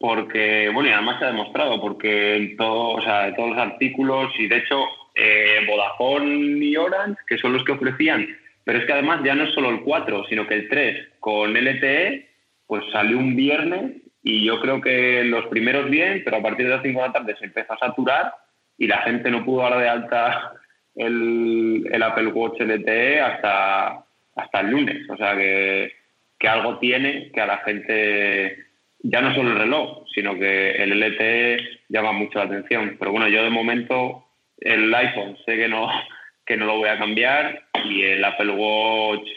[0.00, 4.32] porque, bueno, y además se ha demostrado, porque en todo, o sea, todos los artículos,
[4.38, 4.82] y de hecho,
[5.14, 8.26] eh, Vodafone y Orange, que son los que ofrecían,
[8.64, 11.52] pero es que además ya no es solo el 4, sino que el 3 con
[11.52, 12.30] LTE,
[12.66, 13.92] pues salió un viernes
[14.22, 17.12] y yo creo que los primeros bien, pero a partir de las 5 de la
[17.12, 18.32] tarde se empezó a saturar
[18.78, 20.52] y la gente no pudo dar de alta
[20.96, 24.04] el, el Apple Watch LTE hasta,
[24.36, 25.08] hasta el lunes.
[25.10, 25.92] O sea que,
[26.38, 28.56] que algo tiene que a la gente,
[29.00, 32.96] ya no solo el reloj, sino que el LTE llama mucho la atención.
[32.98, 34.24] Pero bueno, yo de momento
[34.58, 35.88] el iPhone sé que no,
[36.46, 39.28] que no lo voy a cambiar y el Apple Watch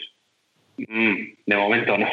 [0.78, 1.14] mm,
[1.46, 2.08] de momento no.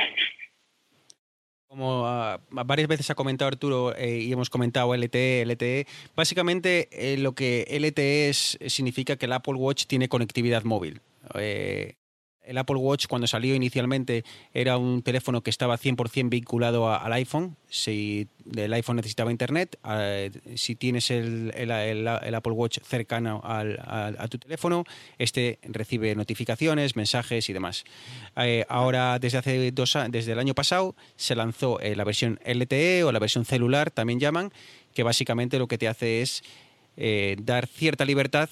[1.72, 7.16] Como ah, varias veces ha comentado Arturo eh, y hemos comentado LTE, LTE, básicamente eh,
[7.18, 11.00] lo que LTE es, significa que el Apple Watch tiene conectividad móvil.
[11.36, 11.96] Eh,
[12.44, 14.24] el Apple Watch cuando salió inicialmente
[14.54, 17.56] era un teléfono que estaba 100% vinculado al iPhone.
[17.70, 19.78] Si el iPhone necesitaba internet,
[20.56, 24.86] si tienes el, Apple Watch cercano a tu teléfono,
[25.18, 27.84] este recibe notificaciones, mensajes y demás.
[28.36, 33.04] Eh, ahora, desde hace dos desde el año pasado, se lanzó eh, la versión LTE
[33.04, 34.52] o la versión celular, también llaman,
[34.94, 36.44] que básicamente lo que te hace es
[36.98, 38.50] eh, dar cierta libertad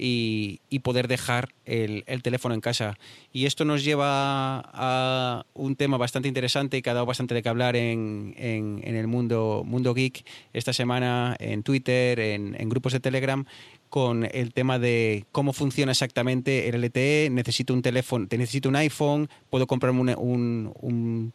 [0.00, 2.96] y, poder dejar el, teléfono en casa.
[3.32, 7.48] Y esto nos lleva a un tema bastante interesante que ha dado bastante de qué
[7.48, 13.44] hablar en, el mundo, mundo geek esta semana en Twitter, en, grupos de Telegram,
[13.90, 17.28] con el tema de cómo funciona exactamente el LTE.
[17.30, 21.32] Necesito un teléfono, necesito un iPhone, puedo comprarme un, un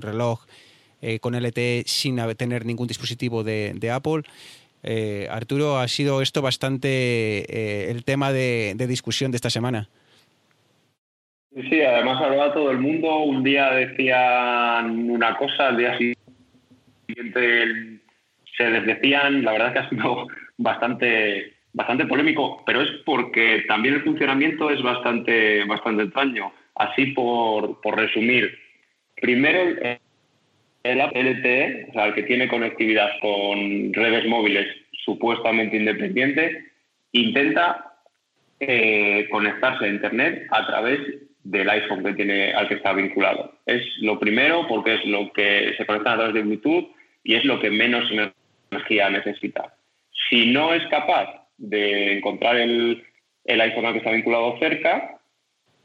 [0.00, 0.46] reloj
[1.02, 4.22] eh, con LTE sin tener ningún dispositivo de Apple.
[4.88, 9.88] Eh, Arturo, ha sido esto bastante eh, el tema de, discusión de esta semana.
[11.52, 13.18] Sí, además hablaba todo el mundo.
[13.18, 17.98] Un día decían una cosa, al día siguiente
[18.56, 19.42] se desdecían.
[19.42, 24.70] La verdad es que ha sido bastante, bastante polémico, pero es porque también el funcionamiento
[24.70, 26.52] es bastante, bastante extraño.
[26.76, 28.56] Así por, por resumir.
[29.20, 29.98] Primero,
[30.92, 34.66] el LTE, o sea, el que tiene conectividad con redes móviles
[35.04, 36.64] supuestamente independientes,
[37.12, 37.94] intenta
[38.60, 41.00] eh, conectarse a Internet a través
[41.44, 43.52] del iPhone que tiene, al que está vinculado.
[43.66, 46.88] Es lo primero porque es lo que se conecta a través de Bluetooth
[47.22, 48.10] y es lo que menos
[48.70, 49.74] energía necesita.
[50.28, 53.04] Si no es capaz de encontrar el,
[53.44, 55.20] el iPhone al que está vinculado cerca,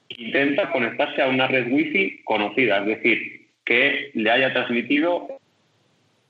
[0.09, 3.40] intenta conectarse a una red Wi-Fi conocida, es decir,
[3.71, 5.39] que le haya transmitido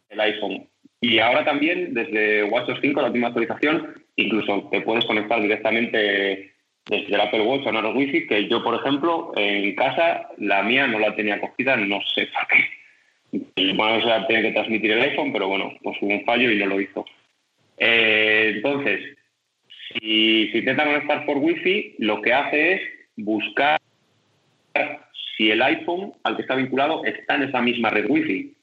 [0.09, 0.67] el iPhone.
[1.01, 6.51] Y ahora también, desde WatchOS 5, la última actualización, incluso te puedes conectar directamente
[6.85, 10.85] desde el Apple Watch a una Wi-Fi, que yo, por ejemplo, en casa, la mía
[10.85, 13.73] no la tenía cogida, no sé por qué.
[13.73, 16.59] Bueno, o sea, tiene que transmitir el iPhone, pero bueno, pues hubo un fallo y
[16.59, 17.05] no lo hizo.
[17.77, 19.17] Eh, entonces,
[19.87, 22.81] si, si intenta conectar por Wi-Fi, lo que hace es
[23.15, 23.79] buscar
[25.41, 28.55] si el iPhone al que está vinculado está en esa misma red Wi-Fi.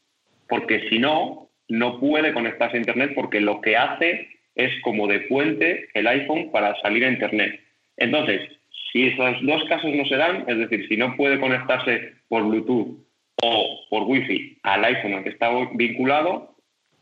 [0.48, 5.20] Porque si no, no puede conectarse a Internet porque lo que hace es como de
[5.22, 7.60] puente el iPhone para salir a Internet.
[7.96, 8.42] Entonces,
[8.92, 12.96] Si esos dos casos no se dan, es decir, si no puede conectarse por Bluetooth
[13.42, 16.54] o por Wi-Fi al iPhone al que está vinculado,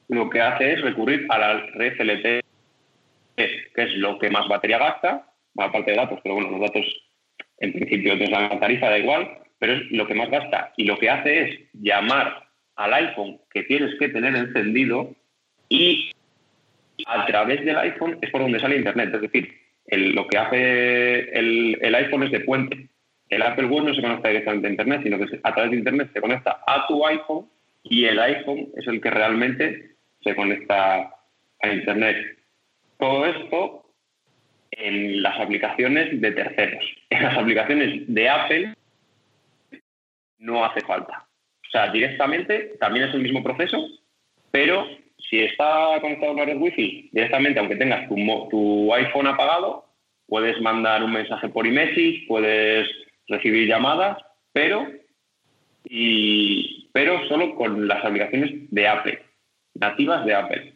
[0.08, 2.40] lo que hace es recurrir a la red LTE,
[3.36, 6.84] que es lo que más batería gasta, aparte de datos, pero bueno, los datos
[7.58, 10.72] en principio es la tarifa, da igual, pero es lo que más gasta.
[10.76, 12.46] Y lo que hace es llamar
[12.76, 15.14] al iPhone que tienes que tener encendido
[15.68, 16.10] y
[17.06, 19.14] a través del iPhone es por donde sale Internet.
[19.14, 19.52] Es decir,
[19.88, 22.88] lo que hace el, el, iPhone es de puente.
[23.28, 26.10] El Apple Watch no se conecta directamente a Internet, sino que a través de Internet
[26.12, 27.48] se conecta a tu iPhone
[27.82, 31.10] y el iPhone es el que realmente se conecta
[31.62, 32.38] a Internet.
[32.98, 33.86] Todo esto
[34.70, 36.84] en las aplicaciones de terceros.
[37.10, 38.74] En las aplicaciones de Apple
[40.38, 41.26] no hace falta.
[41.66, 43.78] O sea, directamente también es el mismo proceso,
[44.50, 44.86] pero
[45.28, 49.86] si está conectado a una red Wi-Fi, directamente, aunque tengas tu, iPhone apagado,
[50.26, 52.88] puedes mandar un mensaje por iMessage, puedes
[53.28, 54.18] recibir llamadas,
[54.52, 54.86] pero,
[55.84, 59.22] y, pero solo con las aplicaciones de Apple,
[59.74, 60.74] nativas de Apple.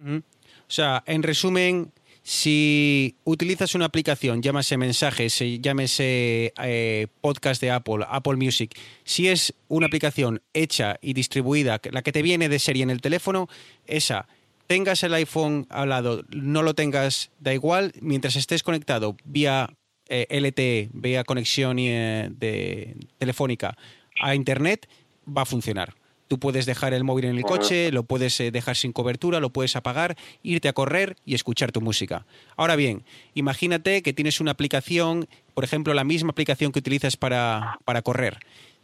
[0.00, 1.92] O sea, en resumen,
[2.26, 9.52] si utilizas una aplicación, llámese mensajes, llámese eh, podcast de Apple, Apple Music, si es
[9.68, 13.46] una aplicación hecha y distribuida, la que te viene de serie en el teléfono,
[13.86, 14.26] esa,
[14.66, 19.76] tengas el iPhone al lado, no lo tengas, da igual, mientras estés conectado vía
[20.08, 23.76] eh, LTE, vía conexión eh, de, telefónica
[24.18, 24.88] a Internet,
[25.28, 25.94] va a funcionar.
[26.28, 29.50] Tú puedes dejar el móvil en el coche, lo puedes eh, dejar sin cobertura, lo
[29.50, 32.24] puedes apagar, irte a correr y escuchar tu música.
[32.56, 33.04] Ahora bien,
[33.34, 38.38] imagínate que tienes una aplicación, por ejemplo, la misma aplicación que utilizas para, correr.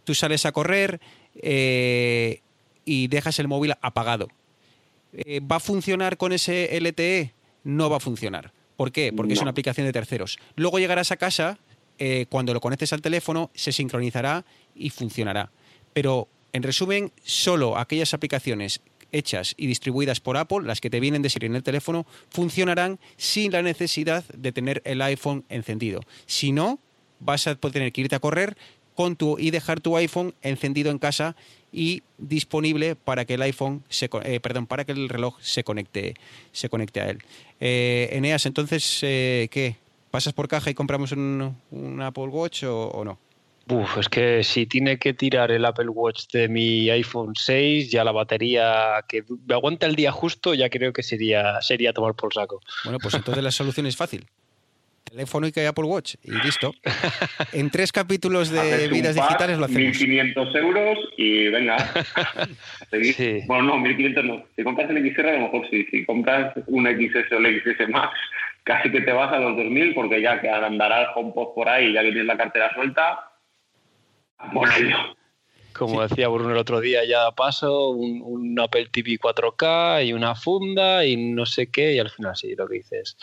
[0.05, 1.01] Tú sales a correr
[1.41, 2.43] eh,
[2.84, 4.28] y dejas el móvil apagado.
[5.14, 7.32] Eh, ¿Va a funcionar con ese LTE?
[7.64, 8.53] No va a funcionar.
[8.76, 9.14] ¿Por qué?
[9.14, 10.38] Porque es una aplicación de terceros.
[10.57, 11.59] Luego llegarás a casa,
[12.30, 15.51] cuando lo conectes al teléfono, se sincronizará y funcionará.
[15.93, 18.80] Pero en resumen, solo aquellas aplicaciones
[19.12, 22.98] hechas y distribuidas por Apple, las que te vienen de serie en el teléfono, funcionarán
[23.16, 26.01] sin la necesidad de tener el iPhone encendido.
[26.26, 26.78] Si no,
[27.18, 28.57] vas a tener que irte a correr
[28.94, 31.36] con tu y dejar tu iPhone encendido en casa
[31.72, 36.14] y disponible para que el iPhone se, eh, perdón para que el reloj se conecte
[36.53, 37.18] se conecte a él.
[37.61, 39.76] Eh, Eneas entonces eh, qué
[40.11, 43.18] pasas por caja y compramos un, Apple Watch o no
[43.70, 48.02] Uf, es que si tiene que tirar el Apple Watch de mi iPhone 6, ya
[48.02, 52.34] la batería que me aguanta el día justo, ya creo que sería, sería tomar por
[52.34, 52.60] saco.
[52.82, 54.26] Bueno, pues entonces la solución es fácil.
[55.04, 56.72] Teléfono y que Apple Watch y listo.
[57.52, 59.96] En tres capítulos de vidas digitales lo hacemos.
[59.96, 61.76] 1.500 euros y venga.
[63.46, 64.44] Bueno, no, 1.500 no.
[64.56, 65.86] Si compras el XR, a lo mejor sí.
[65.90, 68.18] Si compras un XS o el XS Max,
[68.64, 71.92] casi que te vas a los 2.000 porque ya que andará el HomePod por ahí,
[71.92, 73.30] ya que tienes la cartera suelta,
[75.72, 81.05] como decía Bruno el otro día, ya paso un, Apple TV 4K y una funda
[81.05, 83.16] y no sé qué, y al final sí, lo que dices.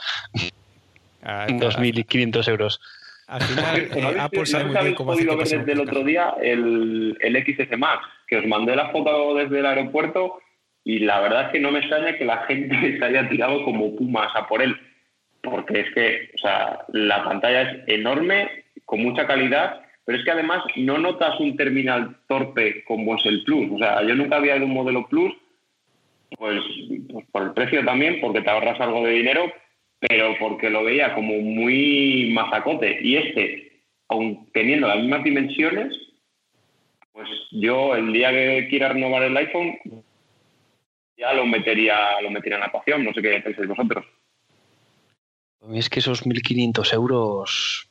[1.22, 2.82] 2.500 euros.
[3.28, 7.46] Al final, eh, Apple sabe muy bien cómo hacer desde el otro día el, el
[7.46, 10.40] XS Max, que os mandé la foto desde el aeropuerto
[10.84, 13.96] y la verdad es que no me extraña que la gente se haya tirado como
[13.96, 14.76] pumas a por él,
[15.44, 20.32] porque es que o sea, la pantalla es enorme, con mucha calidad pero es que
[20.32, 23.74] además no notas un terminal torpe como es el Plus.
[23.74, 25.34] O sea, yo nunca había ido un modelo Plus,
[26.38, 26.64] pues,
[27.12, 29.52] pues, por el precio también, porque te ahorras algo de dinero,
[30.00, 33.00] pero porque lo veía como muy mazacote.
[33.02, 35.94] Y este, aun teniendo las mismas dimensiones,
[37.12, 39.78] pues yo el día que quiera renovar el iPhone,
[41.18, 43.04] ya lo metería, lo metería en la ecuación.
[43.04, 44.06] No sé qué pensáis vosotros.
[45.74, 47.87] Es que esos 1.500 euros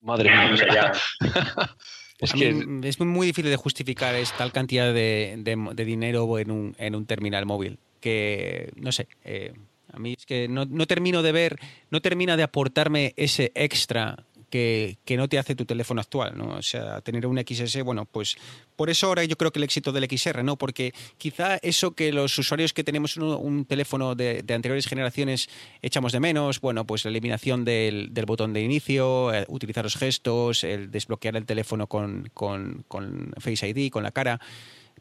[0.00, 0.92] Madre mía,
[2.18, 7.06] es que es muy difícil de justificar tal cantidad de, dinero en un, en un,
[7.06, 7.78] terminal móvil.
[8.00, 9.52] Que, no sé, eh,
[9.92, 11.58] a mí es que no, no, termino de ver,
[11.90, 16.56] no termina de aportarme ese extra que, no te hace tu teléfono actual, ¿no?
[16.56, 18.36] O sea, tener un XS, bueno, pues
[18.76, 20.56] por eso ahora yo creo que el éxito del XR, ¿no?
[20.56, 25.48] Porque quizá eso que los usuarios que tenemos un, teléfono de, anteriores generaciones
[25.80, 30.64] echamos de menos, bueno, pues la eliminación del, botón de inicio, eh, utilizar los gestos,
[30.64, 34.40] el desbloquear el teléfono con, con, con Face ID, con la cara,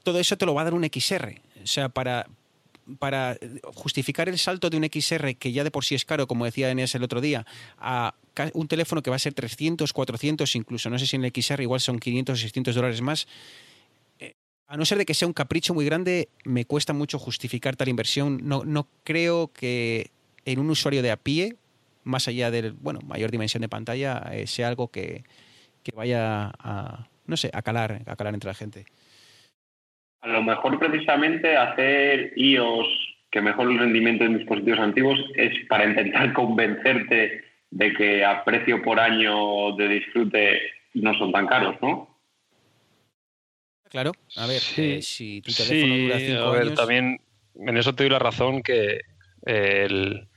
[0.03, 1.41] todo eso te lo va a dar un XR.
[1.63, 2.27] O sea, para,
[2.97, 3.37] para
[3.75, 6.71] justificar el salto de un XR que ya de por sí es caro, como decía
[6.71, 7.45] Enes el otro día,
[7.77, 8.15] a
[8.53, 11.61] un teléfono que va a ser 300, 400, incluso, no sé si en el XR
[11.61, 13.27] igual son 500 o 600 dólares más,
[14.19, 14.33] eh,
[14.67, 17.89] a no ser de que sea un capricho muy grande, me cuesta mucho justificar tal
[17.89, 18.39] inversión.
[18.43, 20.11] No, no creo que
[20.45, 21.57] en un usuario de a pie
[22.03, 25.23] más allá del, bueno, mayor dimensión de pantalla, eh, sea algo que,
[25.83, 28.85] que vaya a, no sé, a calar, a calar entre la gente.
[30.21, 32.87] A lo mejor precisamente hacer iOS
[33.31, 38.81] que mejore el rendimiento en dispositivos antiguos es para intentar convencerte de que a precio
[38.81, 40.59] por año de disfrute
[40.95, 42.07] no son tan caros, ¿no?
[43.89, 46.75] Claro, a ver, Sí, eh, si tu teléfono Sí, dura cinco a ver, años...
[46.75, 47.21] también
[47.55, 49.01] en eso te doy la razón que
[49.45, 50.27] el,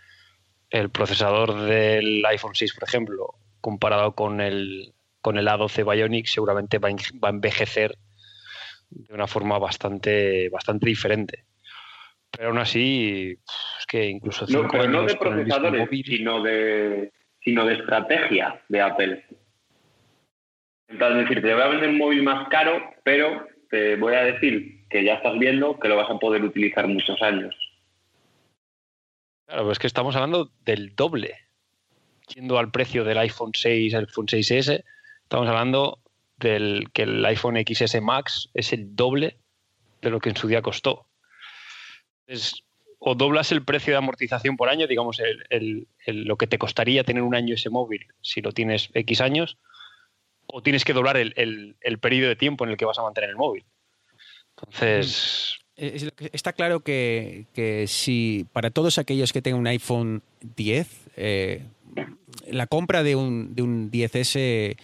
[0.70, 6.78] el procesador del iPhone 6, por ejemplo, comparado con el, con el A12 Bionic, seguramente
[6.78, 7.98] va a, en- va a envejecer
[8.94, 11.44] de una forma bastante, bastante diferente.
[12.30, 13.36] Pero aún así,
[13.78, 17.12] es que incluso No, pero no de procesadores, móvil- sino de,
[17.44, 19.24] sino de estrategia de Apple.
[20.88, 24.24] Entonces, es decir, te voy a vender un móvil más caro, pero te voy a
[24.24, 27.54] decir que ya estás viendo que lo vas a poder utilizar muchos años.
[29.46, 31.36] Claro, pero es que estamos hablando del doble.
[32.34, 34.84] Yendo al precio del iPhone 6, iPhone 6S,
[35.22, 36.01] estamos hablando
[36.48, 39.36] que el iPhone XS Max es el doble
[40.00, 41.06] de lo que en su día costó.
[42.26, 42.62] Es,
[42.98, 45.20] o doblas el precio de amortización por año, digamos,
[45.50, 49.58] el- lo que te costaría tener un año ese móvil si lo tienes X años,
[50.46, 51.34] o tienes que doblar el,
[52.00, 53.64] periodo de tiempo en el que vas a mantener el móvil.
[54.56, 59.60] Entonces, Eh, es lo que- Está claro que, que si para todos aquellos que tengan
[59.60, 60.22] un iPhone
[60.56, 60.86] 10,
[61.16, 61.62] eh,
[62.46, 64.76] la compra de un, de un 10S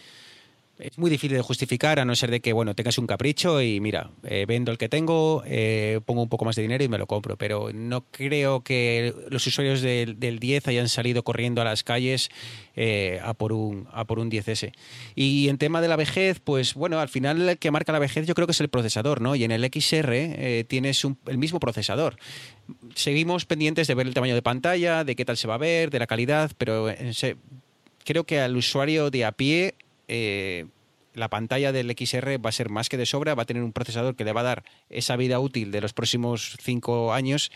[0.78, 3.80] es muy difícil de justificar a no ser de que bueno tengas un capricho y
[3.80, 6.98] mira, eh, vendo el que tengo, eh, pongo un poco más de dinero y me
[6.98, 7.36] lo compro.
[7.36, 12.30] Pero no creo que los usuarios del, del 10 hayan salido corriendo a las calles
[12.76, 14.72] eh, a, por un, a por un 10S.
[15.14, 18.26] Y en tema de la vejez, pues bueno, al final el que marca la vejez
[18.26, 19.34] yo creo que es el procesador, ¿no?
[19.34, 22.16] Y en el XR tienes el mismo procesador.
[22.94, 25.90] Seguimos pendientes de ver el tamaño de pantalla, de qué tal se va a ver,
[25.90, 26.88] de la calidad, pero
[28.04, 29.74] creo que al usuario de a pie
[30.08, 30.66] eh,
[31.14, 33.72] la pantalla del XR va a ser más que de sobra, va a tener un
[33.72, 37.50] procesador que le va a dar esa vida útil de los próximos cinco años,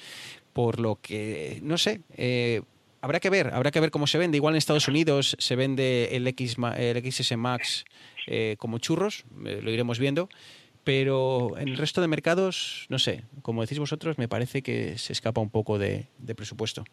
[0.52, 2.62] por lo que, no sé, eh,
[3.00, 4.36] habrá que ver, habrá que ver cómo se vende.
[4.36, 7.84] Igual en Estados Unidos se vende el, XS Max
[8.26, 10.28] eh, como churros, lo iremos viendo.
[10.84, 15.12] Pero en el resto de mercados, no sé, como decís vosotros, me parece que se
[15.12, 16.84] escapa un poco de presupuesto.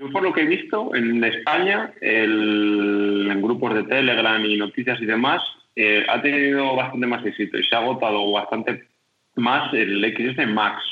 [0.00, 4.98] Yo por lo que he visto, en España, el- en grupos de Telegram y noticias
[5.00, 5.42] y demás,
[5.76, 8.88] eh, ha tenido bastante más éxito y se ha agotado bastante
[9.36, 10.82] más el XS Max.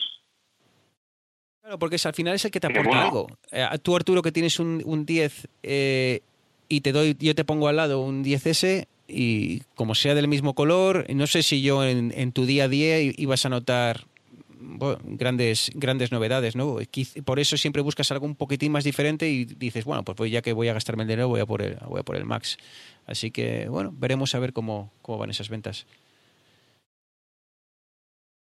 [1.62, 3.02] Claro, porque es, al final es el que te aporta bueno.
[3.02, 3.26] algo.
[3.50, 6.20] Eh, tú, Arturo, que tienes un, un 10 eh,
[6.68, 10.54] y te doy, yo te pongo al lado un 10S y como sea del mismo
[10.54, 14.04] color, no sé si yo en, en tu día a día ibas a notar
[14.61, 16.78] bueno, grandes, grandes novedades, ¿no?
[17.24, 20.52] Por eso siempre buscas algo un poquitín más diferente y dices, bueno, pues ya que
[20.52, 22.59] voy a gastarme el dinero, voy a por el, voy a por el Max.
[23.06, 25.86] Así que, bueno, veremos a ver cómo, cómo van esas ventas.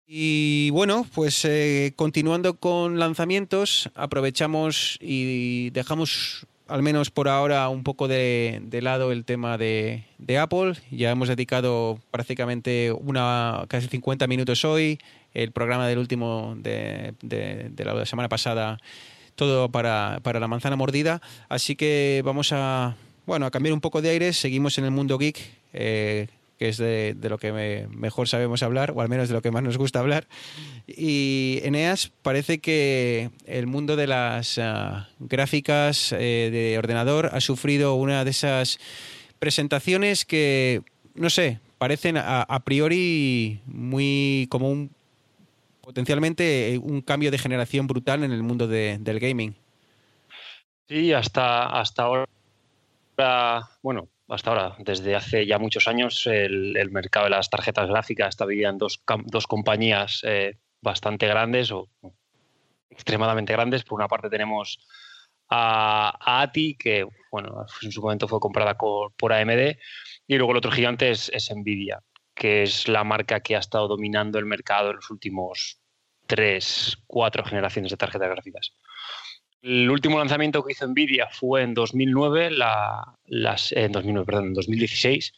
[0.07, 7.83] Y bueno, pues eh, continuando con lanzamientos, aprovechamos y dejamos al menos por ahora un
[7.83, 10.75] poco de, de lado el tema de, de Apple.
[10.91, 14.99] Ya hemos dedicado prácticamente una casi 50 minutos hoy,
[15.35, 17.15] el programa del último de,
[17.79, 18.79] la semana pasada,
[19.35, 21.21] todo para, para la manzana mordida.
[21.49, 24.33] Así que vamos a, bueno, a cambiar un poco de aire.
[24.33, 25.39] Seguimos en el mundo geek.
[25.73, 26.29] eh,
[26.59, 29.43] que es de, de lo que me- mejor sabemos hablar, o al menos de lo
[29.43, 30.29] que más nos gusta hablar.
[30.87, 37.95] Y Eneas parece que el mundo de las ah, gráficas eh, de ordenador ha sufrido
[37.95, 38.79] una de esas
[39.41, 40.83] presentaciones que,
[41.17, 44.91] no sé, parecen a, a priori muy como un
[45.83, 49.55] potencialmente un cambio de generación brutal en el mundo de- del gaming.
[50.89, 52.27] Sí, hasta, hasta ahora,
[53.83, 58.47] bueno, hasta ahora, desde hace ya muchos años, el, mercado de las tarjetas gráficas está
[58.47, 61.89] dividido en dos, dos compañías eh, bastante grandes o
[62.91, 63.85] extremadamente grandes.
[63.85, 64.79] Por una parte tenemos
[65.49, 69.79] a, ATI, que bueno, en su momento fue comprada co- por AMD,
[70.27, 72.03] y luego el otro gigante es, es Nvidia,
[72.35, 75.79] que es la marca que ha estado dominando el mercado en los últimos
[76.27, 78.73] tres, cuatro generaciones de tarjetas gráficas.
[79.61, 84.55] El último lanzamiento que hizo Nvidia fue en 2009, la, las- en 2009, perdón, en
[84.55, 85.33] 2016,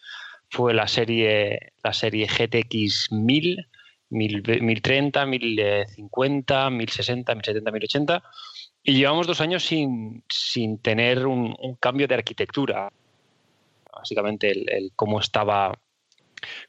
[0.48, 3.68] fue la serie, la serie GTX 1000,
[4.10, 8.22] 1000, 1030, 1050, 1060, 1070, 1080.
[8.82, 12.90] Y llevamos dos años sin, sin tener un, cambio de arquitectura.
[13.92, 15.72] Básicamente el cómo estaba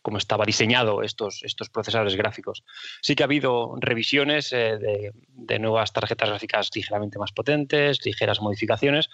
[0.01, 2.63] cómo estaba diseñado estos, estos procesadores gráficos.
[3.01, 8.41] Sí que ha habido revisiones eh, de, de nuevas tarjetas gráficas ligeramente más potentes, ligeras
[8.41, 9.09] modificaciones,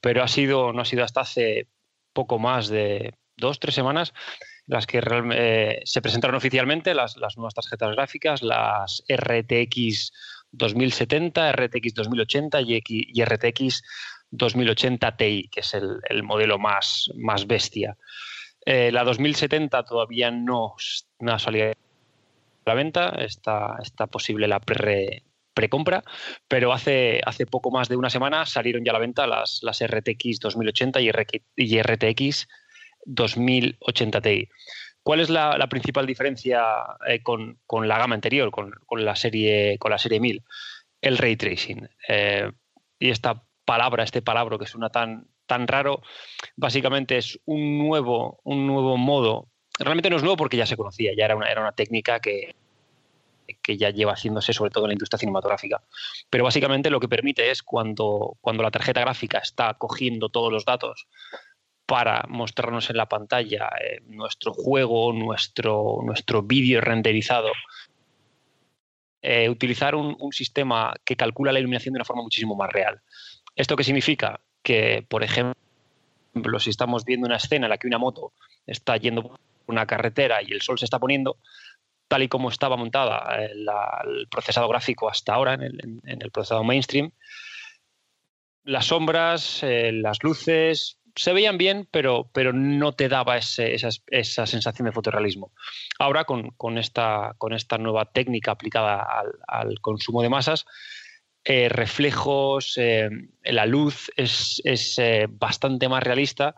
[0.00, 1.68] pero ha sido, no ha sido hasta hace
[2.12, 4.12] poco más de dos, tres semanas
[4.66, 5.00] las que
[5.34, 10.12] eh, se presentaron oficialmente las, las, nuevas tarjetas gráficas, las RTX
[10.52, 13.82] 2070, RTX 2080 y, RTX
[14.30, 17.96] 2080 Ti, que es el, modelo más, más bestia.
[18.64, 20.76] Eh, la 2070 todavía no,
[21.26, 21.74] ha salido a
[22.64, 26.04] la venta, está, está posible la pre, precompra,
[26.48, 29.84] pero hace, hace poco más de una semana salieron ya a la venta las, las
[29.84, 32.48] RTX 2080 y, RTX
[33.04, 34.48] 2080 Ti.
[35.02, 36.62] ¿Cuál es la, principal diferencia
[37.08, 37.58] eh, con,
[37.88, 38.72] la gama anterior, con,
[39.04, 40.42] la serie, con la serie 1000?
[41.00, 41.88] El ray tracing.
[42.06, 42.48] Eh,
[43.00, 46.00] y esta palabra, este palabra que suena tan, tan raro,
[46.56, 49.48] básicamente es un nuevo, un nuevo modo.
[49.78, 52.54] Realmente no es nuevo porque ya se conocía, ya era una, era una técnica que,
[53.62, 55.82] que ya lleva haciéndose sobre todo en la industria cinematográfica.
[56.30, 60.64] Pero básicamente lo que permite es cuando, cuando la tarjeta gráfica está cogiendo todos los
[60.64, 61.06] datos
[61.84, 67.52] para mostrarnos en la pantalla eh, nuestro juego, nuestro, nuestro vídeo renderizado,
[69.20, 73.02] eh, utilizar un, sistema que calcula la iluminación de una forma muchísimo más real.
[73.54, 74.40] ¿Esto qué significa?
[74.62, 75.56] Que, por ejemplo,
[76.58, 78.32] si estamos viendo una escena en la que una moto
[78.66, 81.36] está yendo por una carretera y el sol se está poniendo,
[82.08, 87.10] tal y como estaba montada eh, el procesado gráfico hasta ahora en el, procesado mainstream,
[88.64, 94.86] las sombras, eh, las luces, se veían bien, pero, pero no te daba esa, sensación
[94.86, 95.52] de fotorrealismo.
[95.98, 99.06] Ahora, con, esta, con esta nueva técnica aplicada
[99.46, 100.64] al, consumo de masas,
[101.44, 102.78] eh, reflejos,
[103.44, 106.54] la luz es, es bastante más realista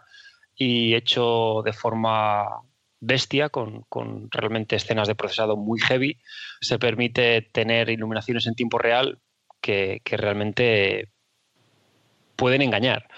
[0.56, 2.62] y hecho de forma
[3.04, 3.84] bestia, con,
[4.30, 6.18] realmente escenas de procesado muy heavy,
[6.60, 9.18] se permite tener iluminaciones en tiempo real
[9.60, 11.10] que, realmente
[12.36, 13.08] pueden engañar.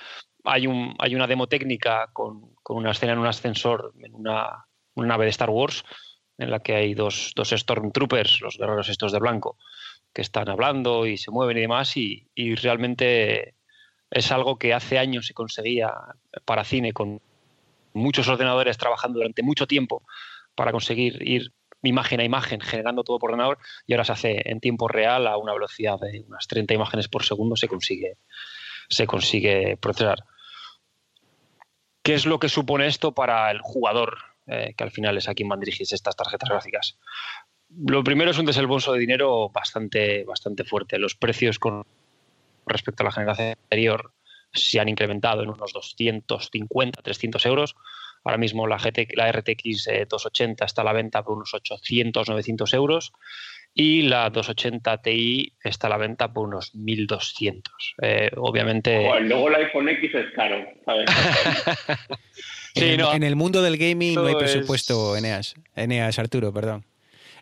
[0.45, 5.25] Hay, un, hay una demo técnica con, una escena en un ascensor, en una, nave
[5.25, 5.85] de Star Wars,
[6.39, 9.57] en la que hay dos, dos Stormtroopers, los guerreros estos de blanco,
[10.17, 13.55] que están hablando y se mueven y demás, y, y realmente
[14.11, 15.93] es algo que hace años se conseguía
[16.47, 17.21] para cine con
[17.93, 20.03] muchos ordenadores trabajando durante mucho tiempo
[20.55, 21.53] para conseguir ir
[21.83, 25.37] imagen a imagen generando todo por ordenador y ahora se hace en tiempo real a
[25.37, 28.17] una velocidad de unas 30 imágenes por segundo se consigue,
[28.89, 30.25] se consigue procesar.
[32.03, 35.35] ¿Qué es lo que supone esto para el jugador, eh, que al final es a
[35.35, 36.99] quien van dirigidas estas tarjetas gráficas?
[37.85, 40.99] Lo primero es un desembolso de dinero bastante, bastante fuerte.
[40.99, 41.85] Los precios con
[42.66, 44.12] respecto a la generación anterior
[44.53, 47.77] se han incrementado en unos 250, 300 euros.
[48.24, 52.74] Ahora mismo la, GT, la RTX 280 está a la venta por unos 800, 900
[52.74, 53.12] euros
[53.72, 57.95] y la 280 Ti está a la venta por unos 1200.
[58.03, 59.07] Eh, obviamente.
[59.20, 60.66] luego el iPhone X es caro.
[62.74, 65.55] en, el mundo del gaming no hay presupuesto, Eneas.
[65.77, 66.85] Eneas, Arturo, perdón.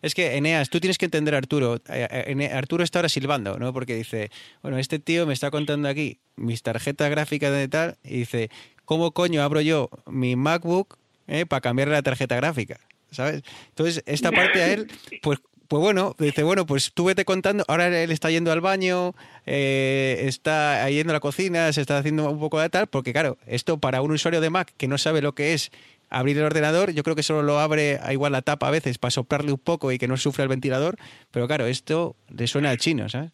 [0.03, 1.76] Es que, Eneas, tú tienes que entender a Arturo.
[1.88, 3.72] Eh, eh, Arturo está ahora silbando, ¿no?
[3.72, 4.30] Porque dice,
[4.62, 8.51] bueno, este tío me está contando aquí mis tarjetas gráficas de tal y dice,
[8.84, 12.80] ¿cómo coño abro yo mi MacBook eh, para cambiarle la tarjeta gráfica?
[13.11, 13.42] ¿Sabes?
[13.68, 14.88] Entonces, esta parte a él,
[15.22, 15.38] pues
[15.68, 19.14] pues bueno, dice, bueno, pues tú vete contando, ahora él está yendo al baño,
[19.47, 23.78] está yendo a la cocina, se está haciendo un poco de tal, porque claro, esto
[23.78, 25.72] para un usuario de Mac que no sabe lo que es
[26.19, 28.99] abrir el ordenador, yo creo que solo lo abre a igual la tapa a veces
[28.99, 30.97] para soplarle un poco y que no sufra el ventilador,
[31.31, 33.33] pero claro, esto le suena al chino, ¿sabes?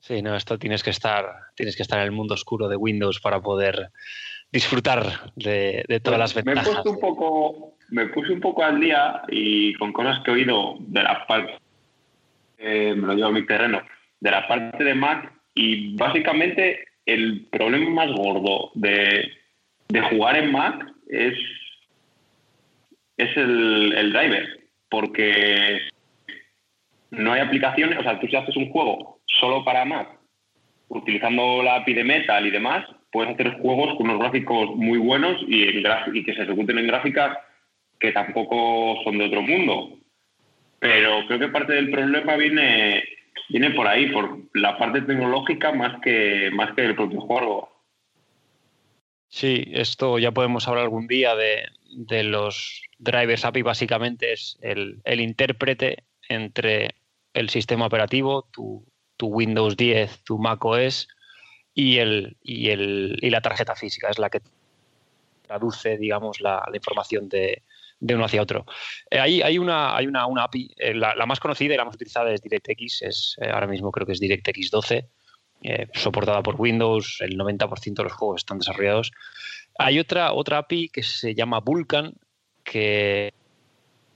[0.00, 3.20] Sí, no, esto tienes que estar, tienes que estar en el mundo oscuro de Windows
[3.20, 3.90] para poder
[4.52, 6.64] disfrutar de, todas las ventajas.
[6.64, 10.30] Me, he puesto un poco, me puse un poco al día y con cosas que
[10.30, 11.58] he oído de la parte,
[12.58, 13.82] eh, me lo llevo a mi terreno,
[14.20, 19.30] de la parte de Mac y básicamente el problema más gordo de,
[19.88, 21.34] de jugar en Mac es
[23.16, 25.80] es el, driver, porque
[27.10, 30.08] no hay aplicaciones, o sea, tú si haces un juego solo para Mac,
[30.88, 35.40] utilizando la API de Metal y demás, puedes hacer juegos con unos gráficos muy buenos
[35.48, 37.38] y, y que se ejecuten en gráficas
[37.98, 39.98] que tampoco son de otro mundo.
[40.78, 43.02] Pero creo que parte del problema viene,
[43.48, 47.76] viene por ahí, por la parte tecnológica más que, más que el propio juego.
[49.28, 55.00] Sí, esto ya podemos hablar algún día de, de los drivers API básicamente es el,
[55.06, 56.94] intérprete entre
[57.32, 58.84] el sistema operativo, tu,
[59.20, 61.08] Windows 10, tu Mac OS
[61.74, 64.10] y, el, y, el, y la tarjeta física.
[64.10, 64.42] Es la que
[65.46, 67.62] traduce, digamos, la, información de,
[68.00, 68.66] uno hacia otro.
[69.10, 72.42] Eh, hay, una, hay una, API, eh, la, más conocida y la más utilizada es
[72.42, 75.08] DirectX, es, eh, ahora mismo creo que es DirectX 12,
[75.62, 79.12] eh, soportada por Windows, el 90% de los juegos están desarrollados.
[79.78, 82.14] Hay otra, otra API que se llama Vulkan,
[82.64, 83.32] que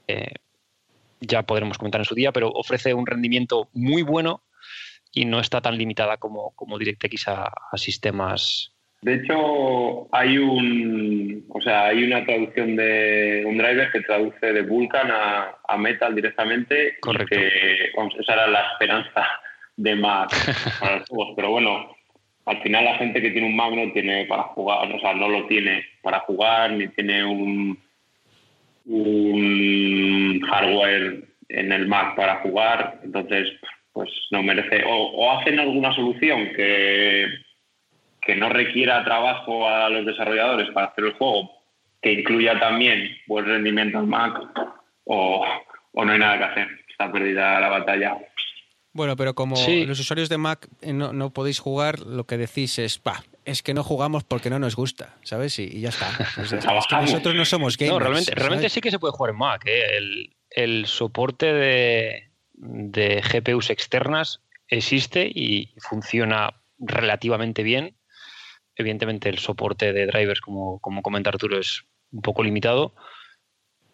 [0.09, 0.35] eh,
[1.21, 4.43] ya podremos comentar en su día, pero ofrece un rendimiento muy bueno
[5.13, 11.45] y no está tan limitada como, como DirectX a, a sistemas De hecho, hay un,
[11.49, 16.15] o sea, hay una traducción de un driver que traduce de Vulkan a, a Metal
[16.15, 16.97] directamente.
[17.01, 17.37] Correcto.
[17.37, 19.27] Que, vamos, esa era la esperanza
[19.77, 20.31] de Mac
[20.81, 21.33] para los juegos.
[21.37, 21.97] Pero bueno,
[22.47, 25.29] al final la gente que tiene un Mac no tiene para jugar, o sea, no
[25.29, 27.79] lo tiene para jugar, ni tiene un,
[28.87, 33.01] un hardware en el Mac para jugar.
[33.05, 33.49] Entonces,
[33.93, 34.83] pues no merece.
[34.87, 37.27] O, hacen alguna solución que
[38.23, 41.51] que no requiera trabajo a los desarrolladores para hacer el juego,
[42.03, 44.39] que incluya también buen rendimiento al Mac,
[45.05, 45.45] o
[45.95, 46.69] no hay nada que hacer.
[46.87, 48.19] Está perdida la batalla.
[48.93, 49.85] Bueno, pero como Sí.
[49.87, 53.63] los usuarios de Mac eh, no, no podéis jugar, lo que decís es, pa, es
[53.63, 55.59] que no jugamos porque no nos gusta, ¿sabes?
[55.61, 56.09] Y, y ya está.
[56.33, 57.11] O sea, es que Trabajamos.
[57.11, 57.95] nosotros no somos gamers.
[57.95, 59.63] No, realmente, realmente sí que se puede jugar en Mac.
[59.67, 59.97] ¿eh?
[59.97, 67.97] El, el soporte de, de GPUs externas existe y funciona relativamente bien.
[68.75, 71.83] Evidentemente el soporte de drivers, como, como comenta Arturo, es
[72.13, 72.95] un poco limitado,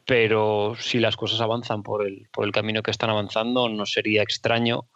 [0.07, 4.23] pero si las cosas avanzan por el, por el camino que están avanzando, no sería
[4.23, 4.87] extraño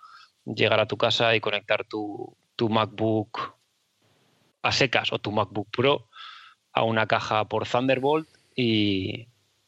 [0.45, 3.55] llegar a tu casa y conectar tu, tu MacBook
[4.63, 6.09] a secas o tu MacBook Pro
[6.73, 9.27] a una caja por Thunderbolt y,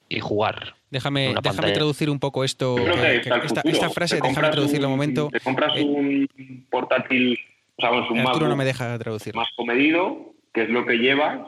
[0.08, 0.76] y jugar.
[0.90, 2.76] Déjame, déjame traducir un poco esto.
[2.76, 5.28] Que que- esta, frase, déjame compras traducirla un momento.
[5.32, 7.38] Te compras Eh, un portátil,
[7.76, 9.34] o sea, un Arturo MacBook no me deja traducir.
[9.34, 11.40] más comedido, que es lo que llevas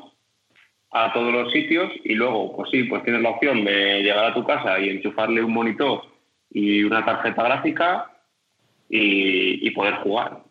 [0.97, 4.35] a todos los sitios y luego, pues sí, pues tienes la opción de llegar a
[4.35, 6.03] tu casa y enchufarle un monitor
[6.51, 8.13] y una tarjeta gráfica
[8.89, 10.45] y, poder jugar.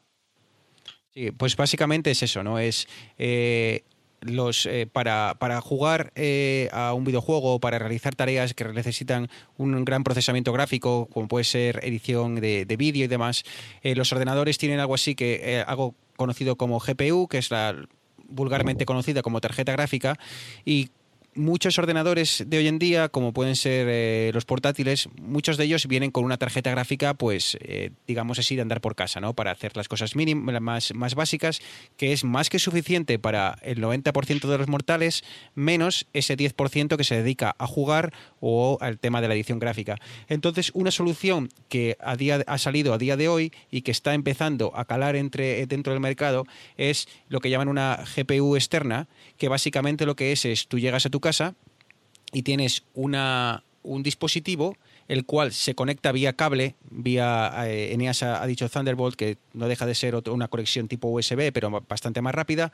[1.12, 2.60] Sí, pues básicamente es eso, ¿no?
[2.60, 3.84] Es eh,
[4.20, 9.30] los eh, para, para jugar eh, a un videojuego o para realizar tareas que necesitan
[9.56, 13.46] un gran procesamiento gráfico, como puede ser edición de, de vídeo y demás,
[13.82, 17.88] los ordenadores tienen algo así que algo conocido como GPU, que es la
[18.28, 20.18] vulgarmente conocida como tarjeta gráfica,
[20.66, 20.90] y
[21.36, 25.88] muchos ordenadores de hoy en día, como pueden ser eh, los portátiles, muchos de ellos
[25.88, 29.34] vienen con una tarjeta gráfica, pues eh, digamos así, de andar por casa, ¿no?
[29.34, 31.62] Para hacer las cosas mínimas, más, más básicas,
[31.98, 35.24] que es más que suficiente para el 90% de los mortales,
[35.56, 39.98] menos ese 10% que se dedica a jugar o al tema de la edición gráfica.
[40.28, 44.14] Entonces, una solución que a día, ha salido a día de hoy y que está
[44.14, 46.46] empezando a calar entre, dentro del mercado
[46.78, 49.08] es lo que llaman una GPU externa,
[49.38, 51.56] que básicamente lo que es es tú llegas a tu casa
[52.32, 58.46] y tienes una, un dispositivo el cual se conecta vía cable, vía eh, Eneas ha,
[58.48, 62.34] dicho Thunderbolt, que no deja de ser otro- una conexión tipo USB, pero bastante más
[62.34, 62.72] rápida,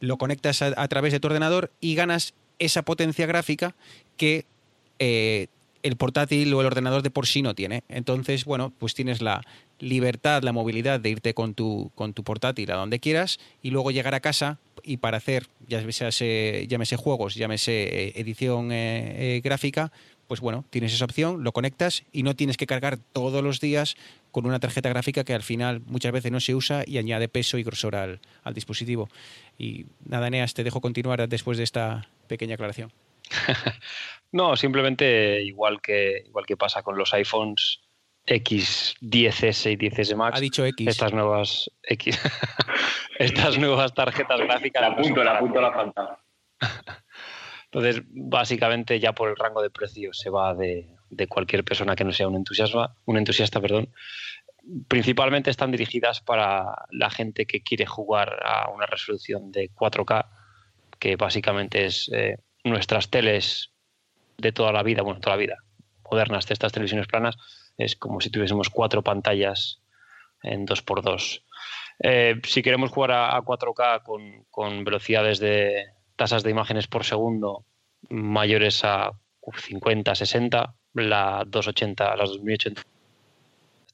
[0.00, 3.74] lo conectas a, a través de tu ordenador y ganas esa potencia gráfica
[4.18, 4.44] que
[4.98, 5.46] eh,
[5.82, 7.82] el portátil o el ordenador de por sí no tiene.
[7.88, 9.40] Entonces, bueno, pues tienes la
[9.80, 13.90] libertad, la movilidad de irte con tu, con tu portátil a donde quieras y luego
[13.90, 16.10] llegar a casa y para hacer, ya sea,
[16.66, 19.92] llámese juegos, llámese eh, edición eh, eh, gráfica,
[20.26, 23.96] pues bueno, tienes esa opción, lo conectas y no tienes que cargar todos los días
[24.30, 27.58] con una tarjeta gráfica que al final muchas veces no se usa y añade peso
[27.58, 29.08] y grosor al, al dispositivo.
[29.58, 32.92] Y nada, Eneas, te dejo continuar después de esta pequeña aclaración.
[34.32, 37.80] No, simplemente igual que, igual que pasa con los iPhones
[38.26, 40.38] X10S y 10S Max.
[40.38, 40.86] Ha dicho X.
[40.86, 42.18] Estas nuevas X,
[43.18, 44.82] estas nuevas tarjetas gráficas.
[44.82, 46.18] La apunto, la apunto la falta.
[47.64, 52.04] Entonces, básicamente ya por el rango de precio se va de, de cualquier persona que
[52.04, 53.92] no sea un entusiasta, un entusiasta, perdón.
[54.88, 60.26] Principalmente están dirigidas para la gente que quiere jugar a una resolución de 4K,
[60.98, 63.72] que básicamente es eh, nuestras teles
[64.36, 65.56] de toda la vida, bueno, toda la vida,
[66.10, 67.36] modernas de estas televisiones planas,
[67.76, 69.80] es como si tuviésemos cuatro pantallas
[70.42, 71.42] en 2x2.
[72.02, 77.04] Eh, si queremos jugar a, a 4K con, con velocidades de tasas de imágenes por
[77.04, 77.64] segundo
[78.08, 79.12] mayores a
[79.54, 82.82] 50, 60, la 280, las 2080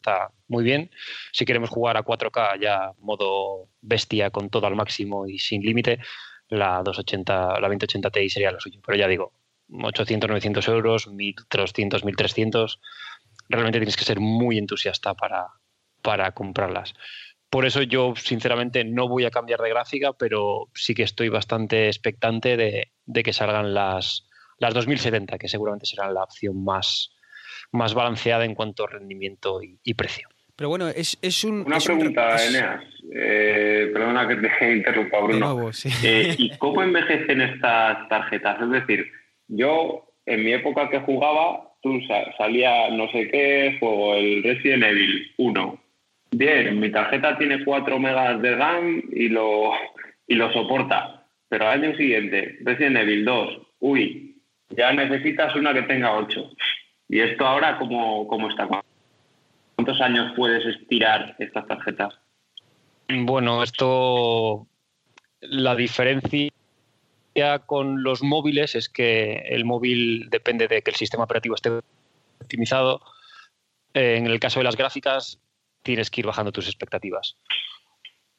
[0.07, 0.91] está muy bien.
[1.33, 5.99] Si queremos jugar a 4K ya modo bestia con todo al máximo y sin límite,
[6.49, 8.81] la 280, la 2080 Ti sería lo suyo.
[8.85, 9.33] Pero ya digo,
[9.71, 12.81] 800, 900 euros, 1300, 1300.
[13.49, 15.47] Realmente tienes que ser muy entusiasta para,
[16.03, 16.95] para comprarlas.
[17.51, 21.87] Por eso yo, sinceramente, no voy a cambiar de gráfica, pero sí que estoy bastante
[21.87, 24.29] expectante de, de que salgan las,
[24.59, 27.15] las 2070, que seguramente serán la opción más,
[27.73, 30.29] más balanceada en cuanto a rendimiento y, y precio.
[30.57, 31.61] Pero bueno, es, es un...
[31.67, 32.83] Una es pregunta, Eneas.
[33.15, 35.55] Eh, perdona que te interrumpa, De Bruno.
[35.55, 35.91] nuevo, sí.
[36.03, 38.61] Eh, ¿Y cómo envejecen estas tarjetas?
[38.63, 39.07] Es decir,
[39.49, 41.76] yo en mi época que jugaba,
[42.37, 45.81] salía no sé qué juego, el Resident Evil 1.
[46.33, 49.73] Bien, mi tarjeta tiene 4 megas de RAM y lo,
[50.27, 51.25] y lo soporta.
[51.49, 54.37] Pero al año siguiente, Resident Evil 2, uy,
[54.71, 56.51] ya necesitas una que tenga 8.
[57.09, 58.69] ¿Y esto ahora cómo, cómo está?
[59.77, 62.15] ¿Cuántos años puedes estirar estas tarjetas?
[63.09, 64.67] Bueno, esto,
[65.41, 66.51] la diferencia
[67.67, 71.71] con los móviles es que el móvil depende de que el sistema operativo esté
[72.41, 73.03] optimizado.
[73.95, 75.41] Eh, En el caso de las gráficas,
[75.83, 77.37] tienes que ir bajando tus expectativas.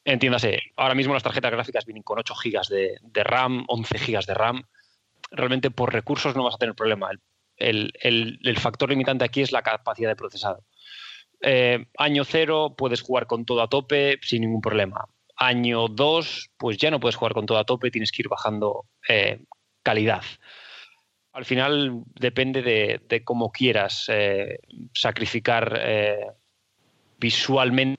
[0.04, 4.34] Entiéndase, ahora mismo las tarjetas gráficas vienen con 8 GB de, RAM, 11 GB de
[4.34, 4.62] RAM.
[5.30, 7.10] Realmente por recursos no vas a tener problema.
[7.56, 10.64] El- el factor limitante aquí es la capacidad de procesado.
[11.40, 15.06] Eh, año cero puedes jugar con todo a tope sin ningún problema.
[15.40, 18.86] Año 2, pues ya no puedes jugar con todo a tope, tienes que ir bajando
[19.08, 19.40] eh,
[19.84, 20.22] calidad.
[21.32, 24.58] Al final depende de, cómo quieras eh,
[24.92, 26.26] sacrificar eh,
[27.18, 27.98] visualmente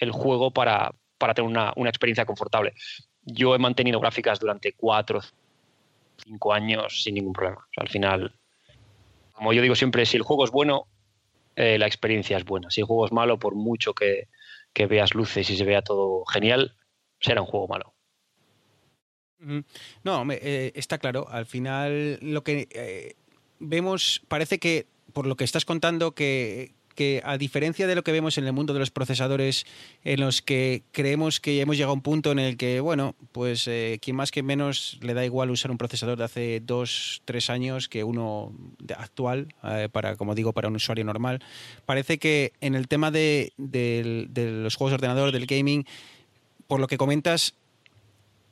[0.00, 2.74] el juego para, para tener una, una experiencia confortable.
[3.22, 5.20] Yo he mantenido gráficas durante 4
[6.24, 7.64] 5 años sin ningún problema.
[7.76, 8.34] Al final,
[9.32, 10.88] como yo digo siempre, si el juego es bueno,
[11.54, 12.70] la experiencia es buena.
[12.70, 14.28] Si el juego es malo, por mucho que,
[14.72, 16.76] que veas luces y se vea todo genial,
[17.20, 17.94] será un juego malo.
[20.04, 21.26] No, me- eh, está claro.
[21.28, 23.14] Al final, lo que eh,
[23.58, 28.12] vemos, parece que, por lo que estás contando, que, que a diferencia de lo que
[28.12, 29.66] vemos en el mundo de los procesadores,
[30.04, 33.66] en los que creemos que hemos llegado a un punto en el que, bueno, pues
[33.68, 37.50] eh, quien más que menos le da igual usar un procesador de hace dos, tres
[37.50, 38.52] años que uno
[38.96, 41.42] actual, eh, para, como digo, para un usuario normal.
[41.86, 45.86] Parece que en el tema de, de los juegos de ordenador, del gaming,
[46.66, 47.54] por lo que comentas,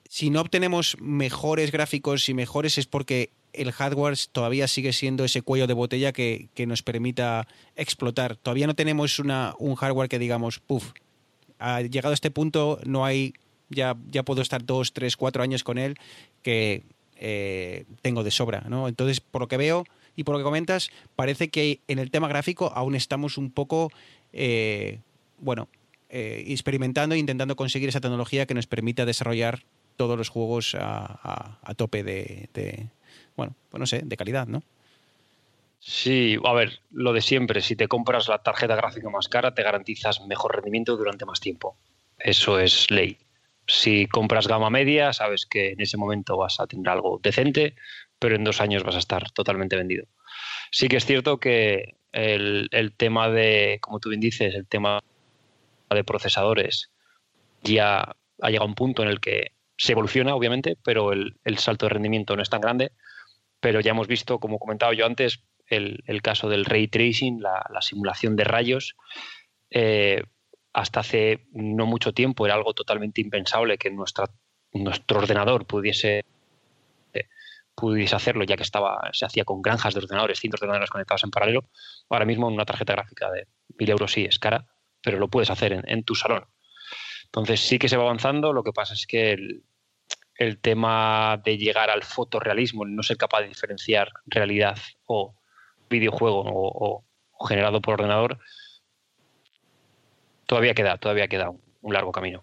[0.09, 5.43] si no obtenemos mejores gráficos y mejores es porque el hardware todavía sigue siendo ese
[5.43, 7.47] cuello de botella que, que nos permita
[7.77, 8.37] explotar.
[8.37, 10.93] Todavía no tenemos una, un hardware que digamos, puff,
[11.59, 13.35] ha llegado a este punto, no hay,
[13.69, 15.97] ya, ya puedo estar dos, tres, cuatro años con él
[16.43, 16.85] que
[17.17, 18.65] eh, tengo de sobra.
[18.69, 18.89] ¿no?
[18.89, 19.85] Entonces, por lo que veo
[20.17, 23.91] y por lo que comentas, parece que en el tema gráfico aún estamos un poco,
[24.33, 25.01] eh,
[25.39, 25.69] bueno,
[26.09, 29.65] eh, experimentando e intentando conseguir esa tecnología que nos permita desarrollar
[29.97, 32.89] todos los juegos a, a- a tope de, de,
[33.37, 34.63] bueno, pues no sé, de calidad, ¿no?
[35.81, 39.63] Sí, a ver, lo de siempre, si te compras la tarjeta gráfica más cara, te
[39.63, 41.77] garantizas mejor rendimiento durante más tiempo.
[42.19, 43.17] Eso es ley.
[43.67, 47.77] Si compras gama media, sabes que en ese momento vas a tener algo decente,
[48.19, 50.07] pero en dos años vas a estar totalmente vendido.
[50.71, 55.01] Sí que es cierto que el, tema de, como tú bien dices, el tema
[55.89, 56.91] de procesadores
[57.63, 61.57] ya ha llegado a un punto en el que se evoluciona, obviamente, pero el, el
[61.57, 62.93] salto de rendimiento no es tan grande.
[63.61, 67.65] Pero ya hemos visto, como comentaba yo antes, el, el caso del ray tracing, la,
[67.73, 68.95] la simulación de rayos.
[69.71, 70.23] Eh,
[70.75, 74.27] hasta hace no mucho tiempo era algo totalmente impensable que nuestra,
[74.73, 76.25] nuestro ordenador pudiese,
[77.15, 77.25] eh,
[77.75, 81.25] pudiese hacerlo, ya que estaba, se hacía con granjas de ordenadores, cientos de ordenadores conectados
[81.25, 81.65] en paralelo.
[82.11, 83.47] Ahora mismo una tarjeta gráfica de
[83.79, 84.67] mil euros sí es cara,
[85.01, 86.45] pero lo puedes hacer en, en tu salón.
[87.25, 89.63] Entonces sí que se va avanzando, lo que pasa es que el,
[90.41, 95.35] el tema de llegar al fotorrealismo, no ser capaz de diferenciar realidad o
[95.91, 97.05] videojuego o,
[97.47, 98.39] generado por ordenador,
[100.47, 102.43] todavía queda, todavía queda un, largo camino.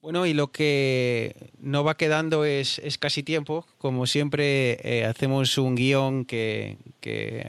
[0.00, 3.66] Bueno, y lo que no va quedando es, es casi tiempo.
[3.76, 6.78] Como siempre, eh, hacemos un guion que,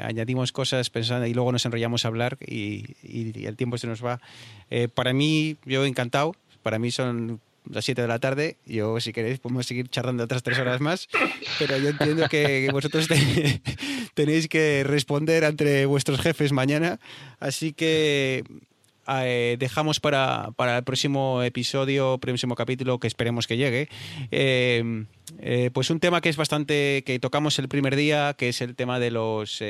[0.01, 2.95] añadimos cosas pensando y luego nos enrollamos a hablar y
[3.45, 4.19] el tiempo se nos va.
[4.69, 6.35] Eh, para mí, yo encantado.
[6.63, 7.39] Para mí son
[7.69, 8.57] las 7 de la tarde.
[8.65, 11.07] Yo, si queréis, podemos seguir charlando otras tres horas más.
[11.59, 13.61] Pero yo entiendo que vosotros te-
[14.13, 16.99] tenéis que responder ante vuestros jefes mañana.
[17.39, 18.43] Así que
[19.07, 23.89] eh, dejamos para, para el próximo episodio, próximo capítulo que esperemos que llegue.
[24.31, 25.05] eh,
[25.39, 28.75] eh, pues un tema que es bastante, que tocamos el primer día, que es el
[28.75, 29.63] tema de los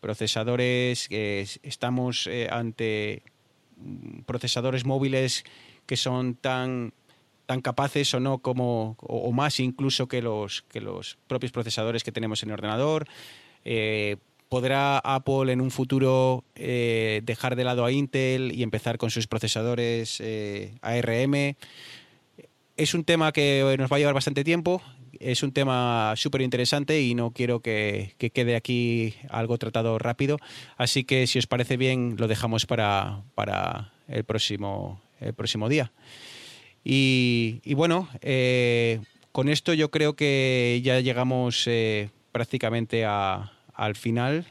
[0.00, 1.06] procesadores.
[1.10, 3.22] estamos ante
[3.76, 5.44] mm, procesadores móviles
[5.86, 6.92] que son tan
[7.50, 12.12] tan capaces o no como o, más incluso que los que los propios procesadores que
[12.12, 13.08] tenemos en el ordenador
[13.64, 14.16] Eh,
[14.48, 19.26] ¿Podrá Apple en un futuro eh, dejar de lado a Intel y empezar con sus
[19.26, 21.56] procesadores eh, ARM?
[22.76, 24.80] Es un tema que nos va a llevar bastante tiempo.
[25.20, 30.38] es un tema súper interesante y no quiero que, que quede aquí algo tratado rápido.
[30.76, 35.92] Así que si os parece bien, lo dejamos para, para el, próximo, el próximo día.
[36.84, 39.00] Y, bueno, eh,
[39.32, 44.46] con esto yo creo que ya llegamos eh, prácticamente al final.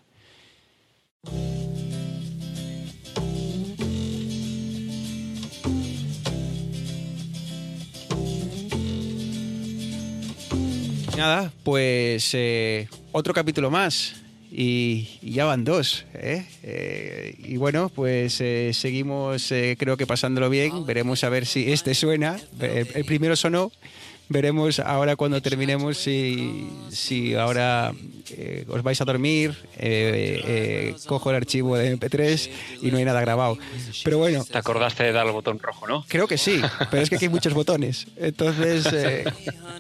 [11.18, 14.19] Nada, pues eh, otro capítulo más.
[14.52, 16.06] Y, y ya van dos.
[16.16, 16.46] ¿eh?
[16.64, 20.86] Eh, y bueno, pues eh, seguimos, eh, creo que pasándolo bien.
[20.86, 22.40] Veremos a ver si este suena.
[22.60, 23.72] El, el primero sonó.
[24.32, 27.94] Veremos ahora cuando terminemos si, si ahora
[28.30, 32.50] eh, os vais a dormir, eh, eh, cojo el archivo de MP3
[32.84, 33.58] y no hay nada grabado.
[34.04, 36.06] Pero bueno, Te acordaste de dar al botón rojo, ¿no?
[36.08, 36.62] Creo que sí,
[36.92, 38.06] pero es que aquí hay muchos botones.
[38.18, 39.24] Entonces, eh,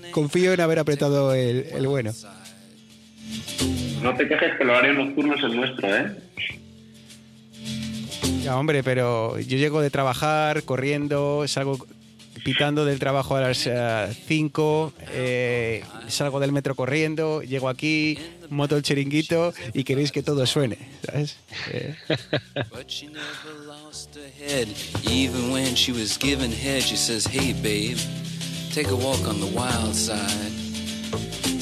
[0.09, 2.11] confío en haber apretado el, el bueno.
[4.01, 6.15] No te quejes que el horario nocturno es el nuestro, ¿eh?
[8.43, 11.85] Ya, hombre, pero yo llego de trabajar corriendo, salgo
[12.43, 13.69] pitando del trabajo a las
[14.27, 14.93] 5,
[16.07, 18.17] salgo del metro corriendo, llego aquí,
[18.49, 21.37] moto el chiringuito y queréis que todo suene, ¿sabes?
[21.71, 21.95] Eh,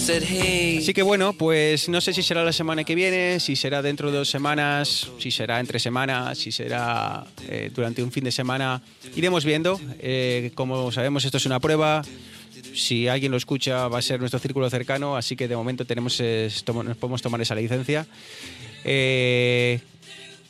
[0.09, 4.09] Así que bueno, pues no sé si será la semana que viene, si será dentro
[4.09, 8.81] de dos semanas, si será entre semanas, si será eh, durante un fin de semana.
[9.17, 9.77] Iremos viendo.
[9.99, 12.03] Eh, como sabemos, esto es una prueba.
[12.73, 16.21] Si alguien lo escucha, va a ser nuestro círculo cercano, así que de momento tenemos,
[16.21, 18.07] nos podemos tomar esa licencia.
[18.85, 19.81] Eh,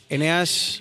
[0.08, 0.80] Eneas,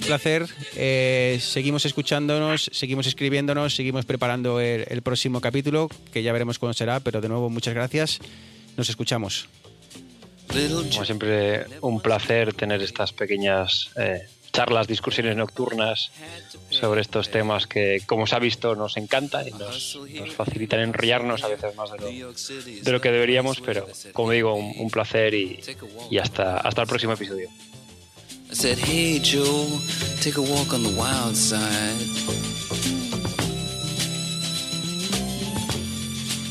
[0.00, 0.46] placer.
[0.74, 6.74] Eh, seguimos escuchándonos, seguimos escribiéndonos, seguimos preparando el, el próximo capítulo, que ya veremos cuándo
[6.74, 8.18] será, pero de nuevo muchas gracias.
[8.76, 9.48] Nos escuchamos.
[10.48, 16.12] Como siempre, un placer tener estas pequeñas eh, charlas, discusiones nocturnas
[16.70, 21.42] sobre estos temas que, como se ha visto, nos encanta y nos, nos facilitan enrollarnos
[21.42, 22.32] a veces más de lo,
[22.82, 25.60] de lo que deberíamos, pero como digo, un, un placer y,
[26.10, 27.50] y hasta, hasta el próximo episodio.
[28.58, 29.68] Said, Hey, Joe,
[30.22, 31.60] take a walk on the wild side.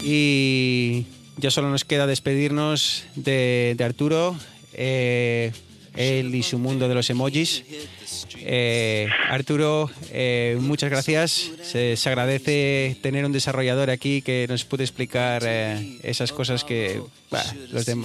[0.03, 1.07] Y
[1.37, 4.35] ya solo nos queda despedirnos de, de Arturo,
[4.73, 5.51] eh,
[5.95, 7.63] él y su mundo de los emojis.
[8.37, 11.51] Eh, Arturo, eh, muchas gracias.
[11.63, 17.01] Se, agradece tener un desarrollador aquí que nos puede explicar eh, esas cosas que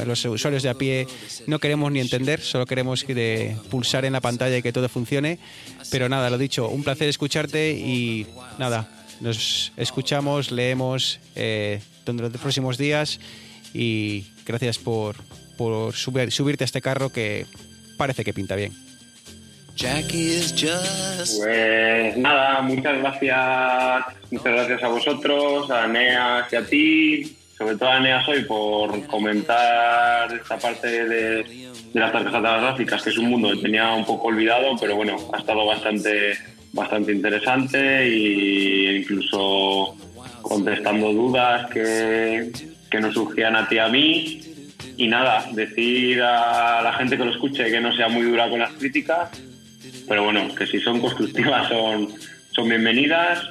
[0.04, 1.06] los, usuarios de a pie
[1.46, 4.88] no queremos ni entender, solo queremos que de pulsar en la pantalla y que todo
[4.88, 5.38] funcione.
[5.90, 8.26] Pero nada, lo dicho, un placer escucharte y
[8.58, 8.88] nada,
[9.20, 11.20] nos escuchamos, leemos
[12.06, 13.20] durante los próximos días
[13.74, 15.16] y gracias por,
[15.56, 17.46] por subir- subirte a este carro que
[18.00, 18.72] parece que pinta bien.
[21.38, 27.90] Pues nada, muchas gracias, muchas gracias a vosotros, a Neas y a ti, sobre todo
[27.90, 33.28] a Neas hoy por comentar esta parte de, de las tarjetas gráficas, que es un
[33.28, 36.38] mundo que tenía un poco olvidado, pero bueno, ha estado bastante,
[36.72, 39.94] bastante interesante e incluso
[40.40, 42.50] contestando dudas que,
[42.90, 44.49] que nos surgían a ti y a mí.
[45.00, 48.58] Y nada, decir a la gente que lo escuche que no sea muy dura con
[48.58, 49.30] las críticas,
[50.06, 52.12] pero bueno, que si son constructivas son,
[52.54, 53.48] son bienvenidas.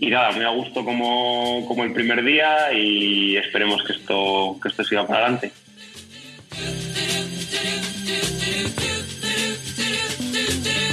[0.00, 4.70] Y nada, muy a gusto como, como el primer día y esperemos que esto, que
[4.70, 5.52] esto siga para adelante.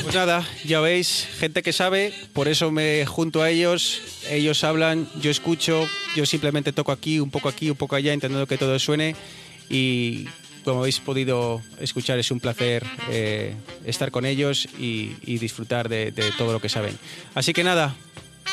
[0.03, 5.07] Pues nada, ya veis, gente que sabe, por eso me junto a ellos, ellos hablan,
[5.19, 8.77] yo escucho, yo simplemente toco aquí, un poco aquí, un poco allá, intentando que todo
[8.77, 9.15] suene
[9.69, 10.27] y
[10.63, 13.55] como habéis podido escuchar es un placer eh,
[13.85, 16.97] estar con ellos y, disfrutar de, de todo lo que saben.
[17.33, 17.95] Así que nada,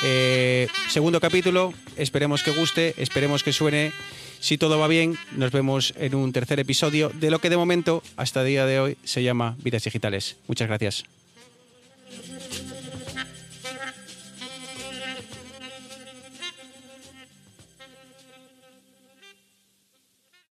[0.03, 3.93] eh, segundo capítulo, esperemos que guste, esperemos que suene.
[4.41, 8.03] Si todo va bien, nos vemos en un tercer episodio de lo que de momento,
[8.17, 10.37] hasta el día de hoy, se llama Vidas Digitales.
[10.47, 11.16] Muchas gracias.